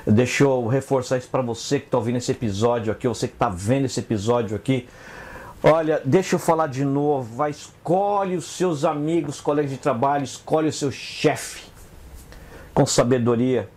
Deixa 0.05 0.43
eu 0.43 0.67
reforçar 0.67 1.17
isso 1.17 1.29
para 1.29 1.41
você 1.41 1.79
que 1.79 1.85
está 1.85 1.97
ouvindo 1.97 2.17
esse 2.17 2.31
episódio 2.31 2.91
aqui, 2.91 3.07
você 3.07 3.27
que 3.27 3.33
está 3.33 3.49
vendo 3.49 3.85
esse 3.85 3.99
episódio 3.99 4.55
aqui. 4.55 4.87
Olha, 5.67 5.99
deixa 6.05 6.35
eu 6.35 6.39
falar 6.39 6.67
de 6.67 6.85
novo. 6.85 7.35
Vai, 7.35 7.49
escolhe 7.49 8.35
os 8.35 8.45
seus 8.45 8.85
amigos, 8.85 9.41
colegas 9.41 9.71
de 9.71 9.77
trabalho, 9.77 10.23
escolhe 10.23 10.67
o 10.67 10.71
seu 10.71 10.91
chefe 10.91 11.63
com 12.71 12.85
sabedoria. 12.85 13.67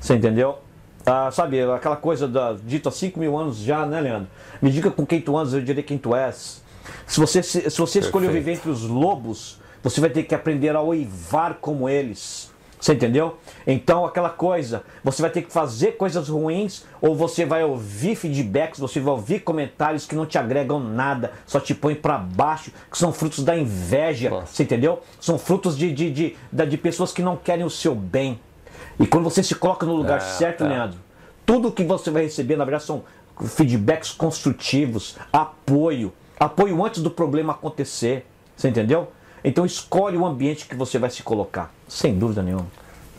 Você 0.00 0.16
entendeu? 0.16 0.58
Ah, 1.06 1.30
sabe, 1.30 1.62
aquela 1.62 1.94
coisa 1.94 2.26
da, 2.26 2.54
dito 2.54 2.88
há 2.88 2.92
5 2.92 3.20
mil 3.20 3.38
anos 3.38 3.58
já, 3.58 3.86
né, 3.86 4.00
Leandro? 4.00 4.28
Me 4.60 4.72
diga 4.72 4.90
com 4.90 5.06
quem 5.06 5.20
tu 5.20 5.36
andas, 5.36 5.54
eu 5.54 5.62
direi 5.62 5.84
quem 5.84 5.98
tu 5.98 6.16
és. 6.16 6.60
Se 7.06 7.20
você, 7.20 7.44
se, 7.44 7.70
se 7.70 7.78
você 7.78 8.00
escolheu 8.00 8.32
viver 8.32 8.54
entre 8.54 8.68
os 8.68 8.82
lobos, 8.82 9.60
você 9.84 10.00
vai 10.00 10.10
ter 10.10 10.24
que 10.24 10.34
aprender 10.34 10.74
a 10.74 10.80
oivar 10.80 11.58
como 11.60 11.88
eles. 11.88 12.52
Você 12.84 12.92
entendeu? 12.92 13.38
Então, 13.66 14.04
aquela 14.04 14.28
coisa, 14.28 14.82
você 15.02 15.22
vai 15.22 15.30
ter 15.30 15.40
que 15.40 15.50
fazer 15.50 15.92
coisas 15.92 16.28
ruins 16.28 16.84
ou 17.00 17.16
você 17.16 17.46
vai 17.46 17.64
ouvir 17.64 18.14
feedbacks, 18.14 18.78
você 18.78 19.00
vai 19.00 19.14
ouvir 19.14 19.40
comentários 19.40 20.04
que 20.04 20.14
não 20.14 20.26
te 20.26 20.36
agregam 20.36 20.78
nada, 20.78 21.32
só 21.46 21.58
te 21.58 21.74
põem 21.74 21.94
para 21.94 22.18
baixo, 22.18 22.70
que 22.92 22.98
são 22.98 23.10
frutos 23.10 23.42
da 23.42 23.56
inveja, 23.56 24.28
Nossa. 24.28 24.48
você 24.48 24.64
entendeu? 24.64 25.00
São 25.18 25.38
frutos 25.38 25.78
de, 25.78 25.90
de, 25.94 26.10
de, 26.10 26.36
de, 26.52 26.76
pessoas 26.76 27.10
que 27.10 27.22
não 27.22 27.38
querem 27.38 27.64
o 27.64 27.70
seu 27.70 27.94
bem. 27.94 28.38
E 29.00 29.06
quando 29.06 29.24
você 29.24 29.42
se 29.42 29.54
coloca 29.54 29.86
no 29.86 29.94
lugar 29.94 30.18
é, 30.18 30.20
certo, 30.20 30.62
é. 30.64 30.68
Leandro, 30.68 30.98
tudo 31.46 31.72
que 31.72 31.84
você 31.84 32.10
vai 32.10 32.24
receber, 32.24 32.56
na 32.56 32.66
verdade, 32.66 32.84
são 32.84 33.02
feedbacks 33.46 34.12
construtivos, 34.12 35.16
apoio, 35.32 36.12
apoio 36.38 36.84
antes 36.84 37.02
do 37.02 37.10
problema 37.10 37.54
acontecer, 37.54 38.26
você 38.54 38.68
entendeu? 38.68 39.08
Então 39.44 39.66
escolhe 39.66 40.16
o 40.16 40.24
ambiente 40.24 40.66
que 40.66 40.74
você 40.74 40.98
vai 40.98 41.10
se 41.10 41.22
colocar, 41.22 41.72
sem 41.86 42.18
dúvida 42.18 42.42
nenhuma. 42.42 42.66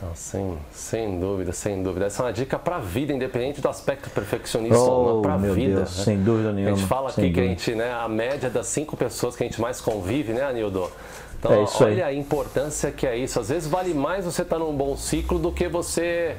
Não, 0.01 0.13
sem, 0.13 0.57
sem 0.71 1.19
dúvida, 1.19 1.53
sem 1.53 1.81
dúvida. 1.81 2.07
Essa 2.07 2.23
é 2.23 2.25
uma 2.25 2.33
dica 2.33 2.59
para 2.59 2.77
a 2.77 2.79
vida, 2.79 3.13
independente 3.13 3.61
do 3.61 3.69
aspecto 3.69 4.09
perfeccionista 4.09 4.77
oh, 4.77 5.21
para 5.21 5.35
a 5.35 5.38
vida. 5.38 5.75
Deus, 5.77 5.97
né? 5.97 6.03
Sem 6.03 6.21
dúvida 6.21 6.51
nenhuma. 6.51 6.73
A 6.73 6.77
gente 6.77 6.88
fala 6.88 7.09
aqui 7.09 7.21
dúvida. 7.21 7.33
que 7.33 7.39
a 7.39 7.49
gente, 7.49 7.75
né, 7.75 7.93
a 7.93 8.07
média 8.09 8.49
das 8.49 8.67
cinco 8.67 8.97
pessoas 8.97 9.35
que 9.35 9.43
a 9.43 9.47
gente 9.47 9.61
mais 9.61 9.79
convive, 9.79 10.33
né, 10.33 10.43
Anildo? 10.43 10.91
Então, 11.39 11.53
é 11.53 11.65
olha 11.83 12.07
aí. 12.07 12.15
a 12.15 12.19
importância 12.19 12.91
que 12.91 13.07
é 13.07 13.15
isso. 13.15 13.39
Às 13.39 13.49
vezes 13.49 13.67
vale 13.69 13.93
mais 13.93 14.25
você 14.25 14.41
estar 14.41 14.57
tá 14.57 14.63
num 14.63 14.75
bom 14.75 14.97
ciclo 14.97 15.39
do 15.39 15.51
que 15.51 15.67
você 15.67 16.35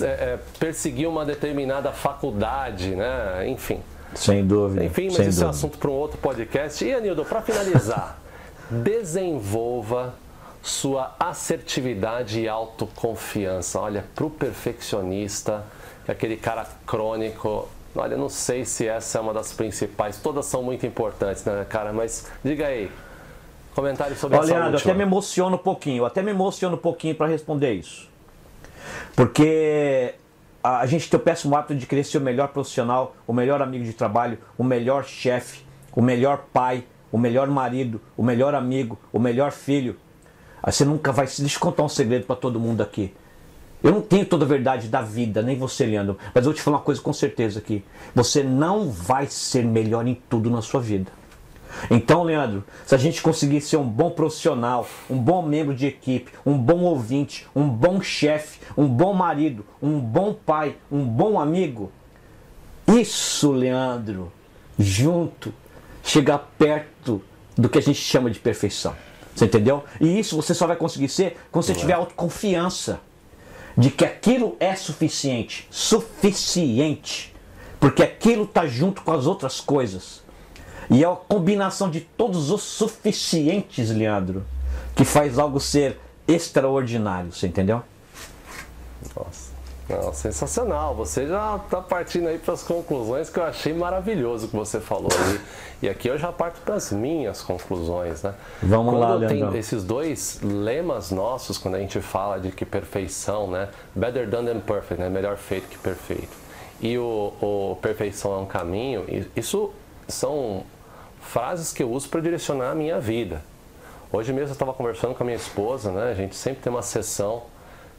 é, 0.00 0.04
é, 0.04 0.38
perseguir 0.58 1.08
uma 1.08 1.24
determinada 1.24 1.92
faculdade, 1.92 2.94
né? 2.94 3.46
Enfim. 3.48 3.80
Sem 4.14 4.46
dúvida. 4.46 4.84
Enfim, 4.84 5.06
mas 5.06 5.16
sem 5.16 5.28
isso 5.28 5.40
dúvida. 5.40 5.46
é 5.46 5.50
assunto 5.50 5.78
para 5.78 5.90
um 5.90 5.94
outro 5.94 6.18
podcast. 6.18 6.84
E, 6.84 6.94
Anildo, 6.94 7.24
para 7.24 7.42
finalizar 7.42 8.18
desenvolva 8.70 10.14
sua 10.62 11.14
assertividade 11.18 12.40
e 12.40 12.48
autoconfiança. 12.48 13.80
Olha, 13.80 14.04
para 14.14 14.26
o 14.26 14.30
perfeccionista, 14.30 15.64
aquele 16.06 16.36
cara 16.36 16.66
crônico, 16.86 17.68
Olha, 17.98 18.16
não 18.16 18.28
sei 18.28 18.64
se 18.64 18.86
essa 18.86 19.18
é 19.18 19.20
uma 19.20 19.34
das 19.34 19.52
principais. 19.52 20.18
Todas 20.18 20.46
são 20.46 20.62
muito 20.62 20.86
importantes, 20.86 21.44
né, 21.44 21.66
cara? 21.68 21.92
Mas 21.92 22.30
diga 22.44 22.66
aí. 22.66 22.90
Comentário 23.74 24.16
sobre 24.16 24.36
Olha, 24.36 24.44
essa 24.44 24.54
Leandro, 24.54 24.74
última. 24.74 24.92
até 24.92 24.98
me 24.98 25.04
emociono 25.04 25.56
um 25.56 25.58
pouquinho. 25.58 26.02
Eu 26.02 26.06
até 26.06 26.22
me 26.22 26.30
emociono 26.30 26.76
um 26.76 26.78
pouquinho 26.78 27.14
para 27.14 27.26
responder 27.26 27.74
isso. 27.74 28.08
Porque 29.16 30.14
a 30.62 30.86
gente 30.86 31.08
tem 31.10 31.18
o 31.18 31.22
péssimo 31.22 31.56
hábito 31.56 31.74
de 31.74 31.86
querer 31.86 32.04
ser 32.04 32.18
o 32.18 32.20
melhor 32.20 32.48
profissional, 32.48 33.16
o 33.26 33.32
melhor 33.32 33.62
amigo 33.62 33.84
de 33.84 33.92
trabalho, 33.92 34.38
o 34.56 34.64
melhor 34.64 35.04
chefe, 35.04 35.64
o 35.92 36.02
melhor 36.02 36.44
pai, 36.52 36.84
o 37.10 37.18
melhor 37.18 37.48
marido, 37.48 38.00
o 38.16 38.22
melhor 38.22 38.54
amigo, 38.54 38.98
o 39.12 39.18
melhor 39.18 39.52
filho. 39.52 39.96
Aí 40.62 40.72
você 40.72 40.84
nunca 40.84 41.12
vai. 41.12 41.26
Deixa 41.26 41.56
eu 41.56 41.60
contar 41.60 41.82
um 41.82 41.88
segredo 41.88 42.26
para 42.26 42.36
todo 42.36 42.60
mundo 42.60 42.82
aqui. 42.82 43.14
Eu 43.82 43.92
não 43.92 44.00
tenho 44.00 44.26
toda 44.26 44.44
a 44.44 44.48
verdade 44.48 44.88
da 44.88 45.00
vida, 45.00 45.40
nem 45.40 45.56
você, 45.56 45.86
Leandro, 45.86 46.18
mas 46.34 46.44
eu 46.44 46.50
vou 46.50 46.54
te 46.54 46.60
falar 46.60 46.78
uma 46.78 46.82
coisa 46.82 47.00
com 47.00 47.12
certeza 47.12 47.60
aqui. 47.60 47.84
Você 48.12 48.42
não 48.42 48.90
vai 48.90 49.26
ser 49.28 49.64
melhor 49.64 50.06
em 50.06 50.20
tudo 50.28 50.50
na 50.50 50.60
sua 50.60 50.80
vida. 50.80 51.12
Então, 51.90 52.24
Leandro, 52.24 52.64
se 52.84 52.94
a 52.94 52.98
gente 52.98 53.22
conseguir 53.22 53.60
ser 53.60 53.76
um 53.76 53.88
bom 53.88 54.10
profissional, 54.10 54.86
um 55.08 55.18
bom 55.18 55.42
membro 55.42 55.74
de 55.74 55.86
equipe, 55.86 56.32
um 56.44 56.58
bom 56.58 56.80
ouvinte, 56.80 57.46
um 57.54 57.68
bom 57.68 58.00
chefe, 58.00 58.58
um 58.76 58.88
bom 58.88 59.12
marido, 59.12 59.64
um 59.80 60.00
bom 60.00 60.34
pai, 60.34 60.76
um 60.90 61.04
bom 61.04 61.38
amigo, 61.38 61.92
isso, 62.88 63.52
Leandro, 63.52 64.32
junto, 64.78 65.52
chega 66.02 66.38
perto 66.38 67.22
do 67.56 67.68
que 67.68 67.78
a 67.78 67.82
gente 67.82 68.00
chama 68.00 68.30
de 68.30 68.38
perfeição. 68.38 68.94
Você 69.34 69.44
entendeu? 69.44 69.84
E 70.00 70.18
isso 70.18 70.36
você 70.36 70.54
só 70.54 70.66
vai 70.66 70.76
conseguir 70.76 71.08
ser 71.08 71.36
quando 71.50 71.64
você 71.64 71.74
tiver 71.74 71.92
autoconfiança 71.92 73.00
de 73.76 73.90
que 73.90 74.04
aquilo 74.04 74.56
é 74.58 74.74
suficiente. 74.74 75.68
Suficiente. 75.70 77.34
Porque 77.78 78.02
aquilo 78.02 78.44
está 78.44 78.66
junto 78.66 79.02
com 79.02 79.12
as 79.12 79.26
outras 79.26 79.60
coisas. 79.60 80.22
E 80.90 81.04
é 81.04 81.06
a 81.06 81.14
combinação 81.14 81.90
de 81.90 82.00
todos 82.00 82.50
os 82.50 82.62
suficientes, 82.62 83.90
Leandro, 83.90 84.44
que 84.96 85.04
faz 85.04 85.38
algo 85.38 85.60
ser 85.60 86.00
extraordinário. 86.26 87.32
Você 87.32 87.46
entendeu? 87.46 87.82
Nossa. 89.14 89.47
Não, 89.88 90.12
sensacional. 90.12 90.94
Você 90.94 91.26
já 91.26 91.56
está 91.56 91.80
partindo 91.80 92.28
aí 92.28 92.38
para 92.38 92.52
as 92.52 92.62
conclusões 92.62 93.30
que 93.30 93.38
eu 93.38 93.44
achei 93.44 93.72
maravilhoso 93.72 94.48
que 94.48 94.54
você 94.54 94.80
falou 94.80 95.08
aí. 95.12 95.40
E 95.82 95.88
aqui 95.88 96.08
eu 96.08 96.18
já 96.18 96.30
parto 96.30 96.60
para 96.60 96.74
as 96.74 96.92
minhas 96.92 97.40
conclusões, 97.40 98.22
né? 98.22 98.34
Vamos 98.62 98.92
quando 98.92 99.00
lá, 99.00 99.14
Leandrão. 99.14 99.50
Tem 99.50 99.58
esses 99.58 99.82
dois 99.82 100.40
lemas 100.42 101.10
nossos 101.10 101.56
quando 101.56 101.76
a 101.76 101.78
gente 101.78 102.00
fala 102.00 102.38
de 102.38 102.50
que 102.50 102.66
perfeição, 102.66 103.50
né? 103.50 103.68
Better 103.94 104.28
done 104.28 104.48
than 104.48 104.60
perfect, 104.60 105.00
né? 105.00 105.08
Melhor 105.08 105.36
feito 105.36 105.68
que 105.68 105.78
perfeito. 105.78 106.36
E 106.80 106.98
o, 106.98 107.32
o 107.40 107.78
perfeição 107.80 108.34
é 108.34 108.38
um 108.38 108.46
caminho. 108.46 109.06
Isso 109.34 109.72
são 110.06 110.64
frases 111.20 111.72
que 111.72 111.82
eu 111.82 111.90
uso 111.90 112.08
para 112.08 112.20
direcionar 112.20 112.72
a 112.72 112.74
minha 112.74 113.00
vida. 113.00 113.42
Hoje 114.12 114.32
mesmo 114.32 114.50
eu 114.50 114.52
estava 114.52 114.72
conversando 114.74 115.14
com 115.14 115.22
a 115.22 115.26
minha 115.26 115.36
esposa, 115.36 115.90
né? 115.90 116.10
A 116.10 116.14
gente 116.14 116.36
sempre 116.36 116.62
tem 116.62 116.70
uma 116.70 116.82
sessão 116.82 117.42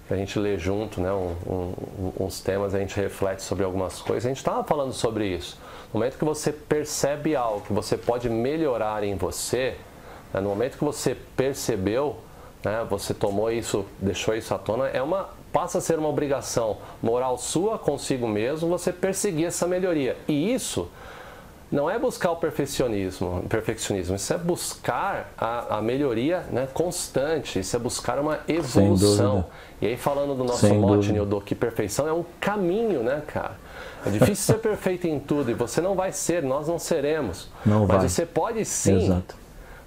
a 0.10 0.15
gente 0.15 0.39
lê 0.39 0.58
junto, 0.58 1.00
né, 1.00 1.12
um, 1.12 1.36
um, 1.48 2.13
uns 2.19 2.39
temas, 2.41 2.74
a 2.74 2.80
gente 2.80 2.95
reflete 2.95 3.43
sobre 3.43 3.63
algumas 3.63 4.02
coisas. 4.02 4.26
A 4.26 4.30
gente 4.30 4.38
estava 4.38 4.63
falando 4.63 4.91
sobre 4.91 5.28
isso. 5.28 5.58
No 5.93 6.00
momento 6.00 6.17
que 6.17 6.26
você 6.26 6.52
percebe 6.52 7.36
algo 7.36 7.62
que 7.62 7.74
você 7.74 7.98
pode 7.98 8.30
melhorar 8.30 9.04
em 9.04 9.15
você, 9.15 9.76
né, 10.34 10.41
no 10.41 10.50
momento 10.50 10.78
que 10.78 10.84
você 10.84 11.15
percebeu, 11.36 12.17
né, 12.63 12.86
você 12.89 13.13
tomou 13.13 13.52
isso, 13.52 13.86
deixou 14.00 14.36
isso 14.36 14.54
à 14.54 14.58
tona, 14.58 14.88
é 14.88 15.02
uma 15.02 15.30
passa 15.52 15.80
a 15.80 15.82
ser 15.82 15.98
uma 15.98 16.10
obrigação 16.10 16.78
moral 17.02 17.38
sua 17.38 17.80
consigo 17.80 18.28
mesmo 18.28 18.69
você 18.69 18.93
perseguir 18.93 19.48
essa 19.48 19.67
melhoria. 19.67 20.15
E 20.28 20.54
isso 20.54 20.89
não 21.71 21.89
é 21.89 21.99
buscar 21.99 22.32
o 22.32 22.36
perfeccionismo, 22.36 23.43
perfeccionismo, 23.47 24.15
isso 24.15 24.34
é 24.34 24.38
buscar 24.38 25.32
a, 25.38 25.77
a 25.77 25.82
melhoria 25.82 26.43
né, 26.51 26.67
constante, 26.73 27.60
isso 27.60 27.75
é 27.75 27.79
buscar 27.79 28.17
uma 28.19 28.39
evolução. 28.47 29.45
E 29.82 29.86
aí 29.86 29.95
falando 29.95 30.36
do 30.36 30.43
nosso 30.43 30.60
Sem 30.67 30.79
mote. 30.79 31.12
Nildo, 31.12 31.39
que 31.41 31.53
perfeição 31.53 32.08
é 32.08 32.13
um 32.13 32.25
caminho, 32.39 33.03
né, 33.03 33.21
cara? 33.27 33.53
É 34.05 34.10
difícil 34.10 34.55
ser 34.55 34.60
perfeito 34.60 35.08
em 35.08 35.19
tudo 35.19 35.51
e 35.51 35.53
você 35.53 35.79
não 35.79 35.93
vai 35.93 36.12
ser, 36.12 36.41
nós 36.41 36.67
não 36.67 36.79
seremos. 36.79 37.49
Não 37.65 37.86
Mas 37.86 37.97
vai. 37.97 38.10
você 38.10 38.25
pode 38.25 38.65
sim 38.65 39.21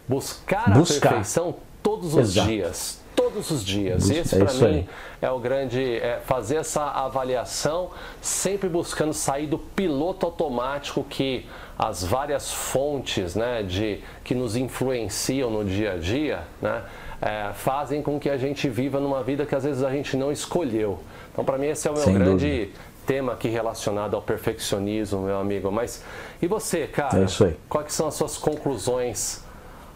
buscar, 0.06 0.70
Buscar. 0.72 1.08
a 1.08 1.10
perfeição 1.10 1.56
todos 1.82 2.14
os 2.14 2.30
Exato. 2.30 2.48
dias. 2.48 3.01
Todos 3.22 3.50
os 3.50 3.64
dias. 3.64 4.10
Esse 4.10 4.34
é 4.34 4.44
para 4.44 4.54
mim 4.54 4.64
aí. 4.64 4.88
é 5.20 5.30
o 5.30 5.38
grande. 5.38 5.80
É 5.80 6.20
fazer 6.24 6.56
essa 6.56 6.82
avaliação, 6.82 7.90
sempre 8.20 8.68
buscando 8.68 9.12
sair 9.12 9.46
do 9.46 9.58
piloto 9.58 10.26
automático 10.26 11.04
que 11.08 11.46
as 11.78 12.04
várias 12.04 12.52
fontes 12.52 13.34
né, 13.34 13.62
de, 13.62 14.00
que 14.24 14.34
nos 14.34 14.56
influenciam 14.56 15.50
no 15.50 15.64
dia 15.64 15.92
a 15.92 15.98
dia 15.98 16.40
né, 16.60 16.82
é, 17.20 17.52
fazem 17.54 18.02
com 18.02 18.18
que 18.18 18.28
a 18.28 18.36
gente 18.36 18.68
viva 18.68 18.98
numa 18.98 19.22
vida 19.22 19.46
que 19.46 19.54
às 19.54 19.64
vezes 19.64 19.82
a 19.82 19.90
gente 19.90 20.16
não 20.16 20.32
escolheu. 20.32 20.98
Então, 21.32 21.44
para 21.44 21.56
mim, 21.58 21.66
esse 21.66 21.86
é 21.86 21.90
o 21.90 21.94
meu 21.94 22.02
Sem 22.02 22.14
grande 22.14 22.70
tema 23.06 23.32
aqui 23.32 23.48
relacionado 23.48 24.14
ao 24.14 24.22
perfeccionismo, 24.22 25.22
meu 25.22 25.38
amigo. 25.38 25.70
Mas 25.70 26.04
e 26.40 26.46
você, 26.46 26.86
cara? 26.86 27.20
É 27.20 27.24
isso 27.24 27.44
aí. 27.44 27.56
Quais 27.68 27.92
são 27.92 28.08
as 28.08 28.14
suas 28.14 28.36
conclusões? 28.36 29.42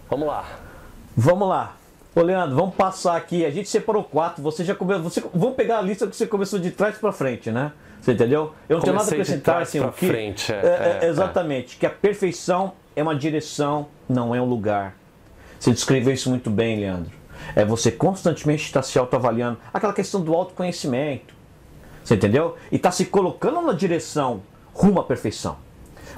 Vamos 0.08 0.28
lá. 0.28 0.44
Vamos 1.16 1.48
lá. 1.48 1.76
Ô 2.16 2.22
Leandro, 2.22 2.56
vamos 2.56 2.74
passar 2.74 3.14
aqui. 3.14 3.44
A 3.44 3.50
gente 3.50 3.68
separou 3.68 4.02
quatro. 4.02 4.42
Você 4.42 4.64
já 4.64 4.74
começou. 4.74 5.02
Você, 5.02 5.22
vamos 5.34 5.54
pegar 5.54 5.80
a 5.80 5.82
lista 5.82 6.06
que 6.06 6.16
você 6.16 6.26
começou 6.26 6.58
de 6.58 6.70
trás 6.70 6.96
para 6.96 7.12
frente, 7.12 7.50
né? 7.50 7.72
Você 8.00 8.12
entendeu? 8.12 8.54
Eu 8.66 8.78
não 8.78 8.84
tenho 8.84 8.96
nada 8.96 9.06
a 9.06 9.10
Comecei 9.10 9.34
acrescentar 9.34 9.60
assim 9.60 9.80
pra 9.80 9.92
que. 9.92 10.06
frente, 10.06 10.50
é, 10.50 10.54
É, 10.54 10.58
é, 10.58 11.04
é, 11.04 11.08
exatamente. 11.10 11.76
Que 11.76 11.84
a 11.84 11.90
perfeição 11.90 12.72
é 12.96 13.02
uma 13.02 13.14
direção, 13.14 13.88
não 14.08 14.34
é 14.34 14.40
um 14.40 14.46
lugar. 14.46 14.96
Você 15.60 15.70
descreveu 15.72 16.14
isso 16.14 16.30
muito 16.30 16.48
bem, 16.48 16.80
Leandro. 16.80 17.12
É 17.54 17.66
você 17.66 17.92
constantemente 17.92 18.64
estar 18.64 18.80
se 18.80 18.98
autoavaliando. 18.98 19.58
Aquela 19.74 19.92
questão 19.92 20.22
do 20.22 20.32
autoconhecimento. 20.32 21.34
Você 22.02 22.14
entendeu? 22.14 22.56
E 22.72 22.76
está 22.76 22.90
se 22.90 23.04
colocando 23.04 23.60
na 23.60 23.74
direção 23.74 24.42
rumo 24.72 25.00
à 25.00 25.04
perfeição. 25.04 25.58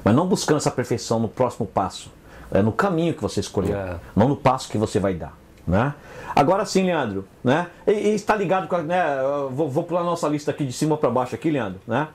Mas 0.01 0.15
não 0.15 0.25
buscando 0.25 0.57
essa 0.57 0.71
perfeição 0.71 1.19
no 1.19 1.27
próximo 1.27 1.67
passo. 1.67 2.09
É 2.51 2.61
no 2.61 2.71
caminho 2.71 3.13
que 3.13 3.21
você 3.21 3.41
escolheu. 3.41 3.77
É. 3.77 3.99
Não 4.15 4.29
no 4.29 4.37
passo 4.37 4.69
que 4.69 4.77
você 4.77 4.97
vai 4.97 5.13
dar. 5.13 5.37
Né? 5.69 5.93
Agora 6.35 6.65
sim, 6.65 6.83
Leandro. 6.83 7.27
Né? 7.43 7.67
E, 7.85 7.91
e 7.91 8.15
está 8.15 8.35
ligado 8.35 8.67
com 8.67 8.75
a. 8.75 8.81
Né? 8.81 9.03
Vou, 9.51 9.69
vou 9.69 9.83
pular 9.83 10.01
a 10.01 10.03
nossa 10.03 10.27
lista 10.27 10.49
aqui 10.49 10.65
de 10.65 10.73
cima 10.73 10.97
para 10.97 11.09
baixo 11.09 11.35
aqui, 11.35 11.51
Leandro. 11.51 11.79
Né? 11.87 12.07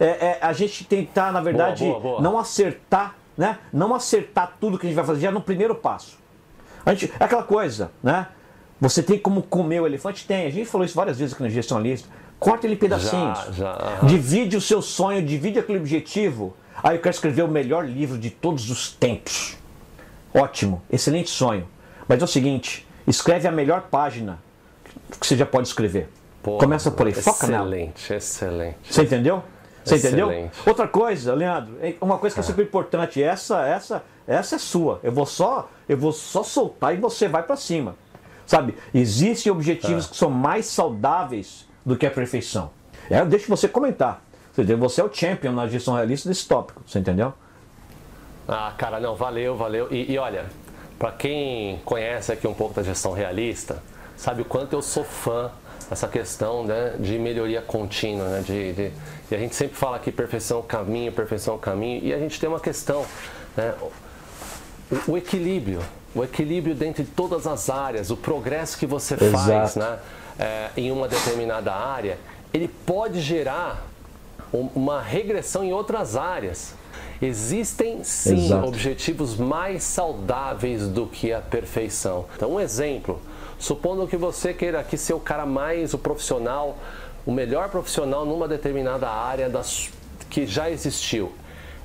É, 0.00 0.06
é, 0.06 0.38
a 0.40 0.52
gente 0.52 0.84
tentar, 0.84 1.30
na 1.30 1.40
verdade, 1.40 1.84
boa, 1.84 2.00
boa. 2.00 2.20
não 2.22 2.38
acertar, 2.38 3.14
né? 3.36 3.58
Não 3.72 3.94
acertar 3.94 4.56
tudo 4.58 4.78
que 4.78 4.86
a 4.86 4.88
gente 4.88 4.96
vai 4.96 5.04
fazer 5.04 5.20
já 5.20 5.30
no 5.30 5.42
primeiro 5.42 5.74
passo. 5.74 6.18
A 6.84 6.94
gente, 6.94 7.12
é 7.20 7.24
aquela 7.24 7.42
coisa, 7.42 7.92
né? 8.02 8.26
Você 8.80 9.02
tem 9.02 9.18
como 9.18 9.42
comer 9.42 9.80
o 9.80 9.86
elefante? 9.86 10.26
Tem. 10.26 10.46
A 10.46 10.50
gente 10.50 10.66
falou 10.66 10.84
isso 10.84 10.96
várias 10.96 11.18
vezes 11.18 11.34
aqui 11.34 11.42
no 11.42 11.50
Gestionalista. 11.50 12.08
Corta 12.40 12.66
ele 12.66 12.74
em 12.74 12.78
pedacinhos. 12.78 13.38
Já, 13.52 13.52
já. 13.52 14.06
Divide 14.06 14.56
o 14.56 14.60
seu 14.60 14.82
sonho, 14.82 15.22
divide 15.22 15.58
aquele 15.58 15.78
objetivo. 15.78 16.56
Aí 16.82 16.96
eu 16.96 17.00
quero 17.00 17.14
escrever 17.14 17.42
o 17.42 17.48
melhor 17.48 17.86
livro 17.86 18.18
de 18.18 18.30
todos 18.30 18.70
os 18.70 18.90
tempos. 18.90 19.56
Ótimo, 20.34 20.82
excelente 20.90 21.30
sonho. 21.30 21.68
Mas 22.08 22.20
é 22.20 22.24
o 22.24 22.26
seguinte, 22.26 22.84
escreve 23.06 23.48
a 23.48 23.52
melhor 23.52 23.82
página 23.82 24.38
que 25.20 25.26
você 25.26 25.36
já 25.36 25.46
pode 25.46 25.68
escrever. 25.68 26.08
Começa 26.42 26.90
por 26.90 27.06
aí, 27.06 27.14
foca 27.14 27.46
nela. 27.46 27.66
Excelente, 27.66 28.12
excelente. 28.12 28.78
Você 28.90 29.02
entendeu? 29.02 29.42
Você 29.84 29.96
entendeu? 29.96 30.30
Excelente. 30.30 30.58
Outra 30.66 30.88
coisa, 30.88 31.34
Leandro, 31.34 31.76
uma 32.00 32.18
coisa 32.18 32.34
que 32.34 32.40
é 32.40 32.42
super 32.42 32.64
importante, 32.64 33.22
essa, 33.22 33.64
essa, 33.66 34.04
essa 34.26 34.56
é 34.56 34.58
sua. 34.58 35.00
Eu 35.02 35.12
vou 35.12 35.26
só, 35.26 35.68
eu 35.88 35.96
vou 35.96 36.12
só 36.12 36.42
soltar 36.42 36.94
e 36.94 36.96
você 36.96 37.28
vai 37.28 37.42
para 37.42 37.56
cima. 37.56 37.96
Sabe? 38.46 38.76
Existem 38.92 39.50
objetivos 39.52 40.06
que 40.06 40.16
são 40.16 40.30
mais 40.30 40.66
saudáveis 40.66 41.68
do 41.86 41.96
que 41.96 42.06
a 42.06 42.10
perfeição. 42.10 42.70
É, 43.08 43.20
eu 43.20 43.26
deixo 43.26 43.48
você 43.48 43.68
comentar. 43.68 44.22
Você 44.52 44.62
entendeu? 44.62 44.78
Você 44.88 45.00
é 45.00 45.04
o 45.04 45.12
champion 45.12 45.52
na 45.52 45.66
gestão 45.66 45.94
realista 45.94 46.28
desse 46.28 46.46
tópico. 46.46 46.82
Você 46.86 46.98
entendeu? 46.98 47.32
Ah, 48.46 48.72
cara, 48.76 49.00
não, 49.00 49.14
valeu, 49.14 49.56
valeu. 49.56 49.88
E, 49.90 50.12
e 50.12 50.18
olha, 50.18 50.46
para 51.02 51.10
quem 51.10 51.80
conhece 51.84 52.30
aqui 52.30 52.46
um 52.46 52.54
pouco 52.54 52.74
da 52.74 52.82
gestão 52.84 53.10
realista, 53.12 53.82
sabe 54.16 54.42
o 54.42 54.44
quanto 54.44 54.72
eu 54.74 54.80
sou 54.80 55.02
fã 55.02 55.50
dessa 55.90 56.06
questão 56.06 56.62
né, 56.62 56.94
de 57.00 57.18
melhoria 57.18 57.60
contínua, 57.60 58.28
né, 58.28 58.40
de, 58.46 58.72
de- 58.72 58.92
e 59.28 59.34
a 59.34 59.38
gente 59.38 59.52
sempre 59.56 59.76
fala 59.76 59.96
aqui 59.96 60.12
perfeição 60.12 60.58
é 60.58 60.60
o 60.60 60.62
caminho, 60.62 61.10
perfeição 61.10 61.54
é 61.54 61.56
o 61.56 61.60
caminho, 61.60 62.04
e 62.04 62.14
a 62.14 62.18
gente 62.20 62.38
tem 62.38 62.48
uma 62.48 62.60
questão, 62.60 63.04
né, 63.56 63.74
o, 65.08 65.10
o 65.14 65.18
equilíbrio, 65.18 65.80
o 66.14 66.22
equilíbrio 66.22 66.72
dentro 66.72 67.02
de 67.02 67.10
todas 67.10 67.48
as 67.48 67.68
áreas, 67.68 68.12
o 68.12 68.16
progresso 68.16 68.78
que 68.78 68.86
você 68.86 69.16
faz 69.16 69.74
Exato. 69.76 69.78
né, 69.80 69.98
é, 70.38 70.70
em 70.76 70.92
uma 70.92 71.08
determinada 71.08 71.72
área, 71.74 72.16
ele 72.54 72.68
pode 72.68 73.20
gerar 73.20 73.84
um- 74.54 74.68
uma 74.72 75.02
regressão 75.02 75.64
em 75.64 75.72
outras 75.72 76.14
áreas. 76.14 76.74
Existem 77.22 78.02
sim 78.02 78.46
Exato. 78.46 78.66
objetivos 78.66 79.36
mais 79.36 79.84
saudáveis 79.84 80.88
do 80.88 81.06
que 81.06 81.32
a 81.32 81.40
perfeição. 81.40 82.24
Então, 82.34 82.54
um 82.54 82.60
exemplo: 82.60 83.20
supondo 83.60 84.08
que 84.08 84.16
você 84.16 84.52
queira 84.52 84.80
aqui 84.80 84.98
ser 84.98 85.14
o 85.14 85.20
cara 85.20 85.46
mais, 85.46 85.94
o 85.94 85.98
profissional, 85.98 86.76
o 87.24 87.30
melhor 87.30 87.68
profissional 87.68 88.26
numa 88.26 88.48
determinada 88.48 89.08
área 89.08 89.48
das, 89.48 89.88
que 90.28 90.44
já 90.46 90.68
existiu. 90.68 91.30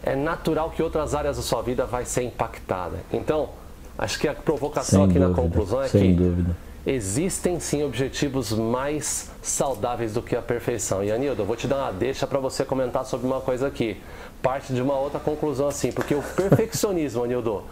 É 0.01 0.15
natural 0.15 0.71
que 0.71 0.81
outras 0.81 1.13
áreas 1.13 1.37
da 1.37 1.43
sua 1.43 1.61
vida 1.61 1.85
vai 1.85 2.03
ser 2.03 2.23
impactada. 2.23 2.97
Então, 3.13 3.49
acho 3.95 4.17
que 4.17 4.27
a 4.27 4.33
provocação 4.33 5.01
Sem 5.01 5.09
aqui 5.11 5.19
dúvida, 5.19 5.29
na 5.29 5.35
conclusão 5.35 5.81
é 5.83 5.87
sem 5.87 6.01
que 6.01 6.13
dúvida. 6.13 6.66
Existem 6.85 7.59
sim 7.59 7.83
objetivos 7.83 8.51
mais 8.51 9.29
saudáveis 9.41 10.13
do 10.13 10.21
que 10.21 10.35
a 10.35 10.41
perfeição. 10.41 11.03
E 11.03 11.11
Anildo, 11.11 11.41
eu 11.41 11.45
vou 11.45 11.55
te 11.55 11.67
dar 11.67 11.77
uma 11.77 11.91
deixa 11.91 12.25
para 12.25 12.39
você 12.39 12.63
comentar 12.63 13.05
sobre 13.05 13.27
uma 13.27 13.41
coisa 13.41 13.67
aqui. 13.67 14.01
Parte 14.41 14.73
de 14.73 14.81
uma 14.81 14.97
outra 14.97 15.19
conclusão 15.19 15.67
assim, 15.67 15.91
porque 15.91 16.15
o 16.15 16.21
perfeccionismo, 16.21 17.23
Anildo, 17.23 17.63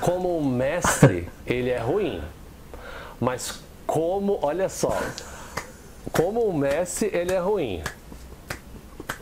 como 0.00 0.36
um 0.38 0.44
mestre, 0.44 1.28
ele 1.46 1.70
é 1.70 1.78
ruim. 1.78 2.22
Mas 3.20 3.60
como, 3.86 4.38
olha 4.42 4.68
só, 4.68 4.96
como 6.12 6.48
um 6.48 6.52
mestre, 6.52 7.10
ele 7.12 7.32
é 7.32 7.38
ruim. 7.38 7.82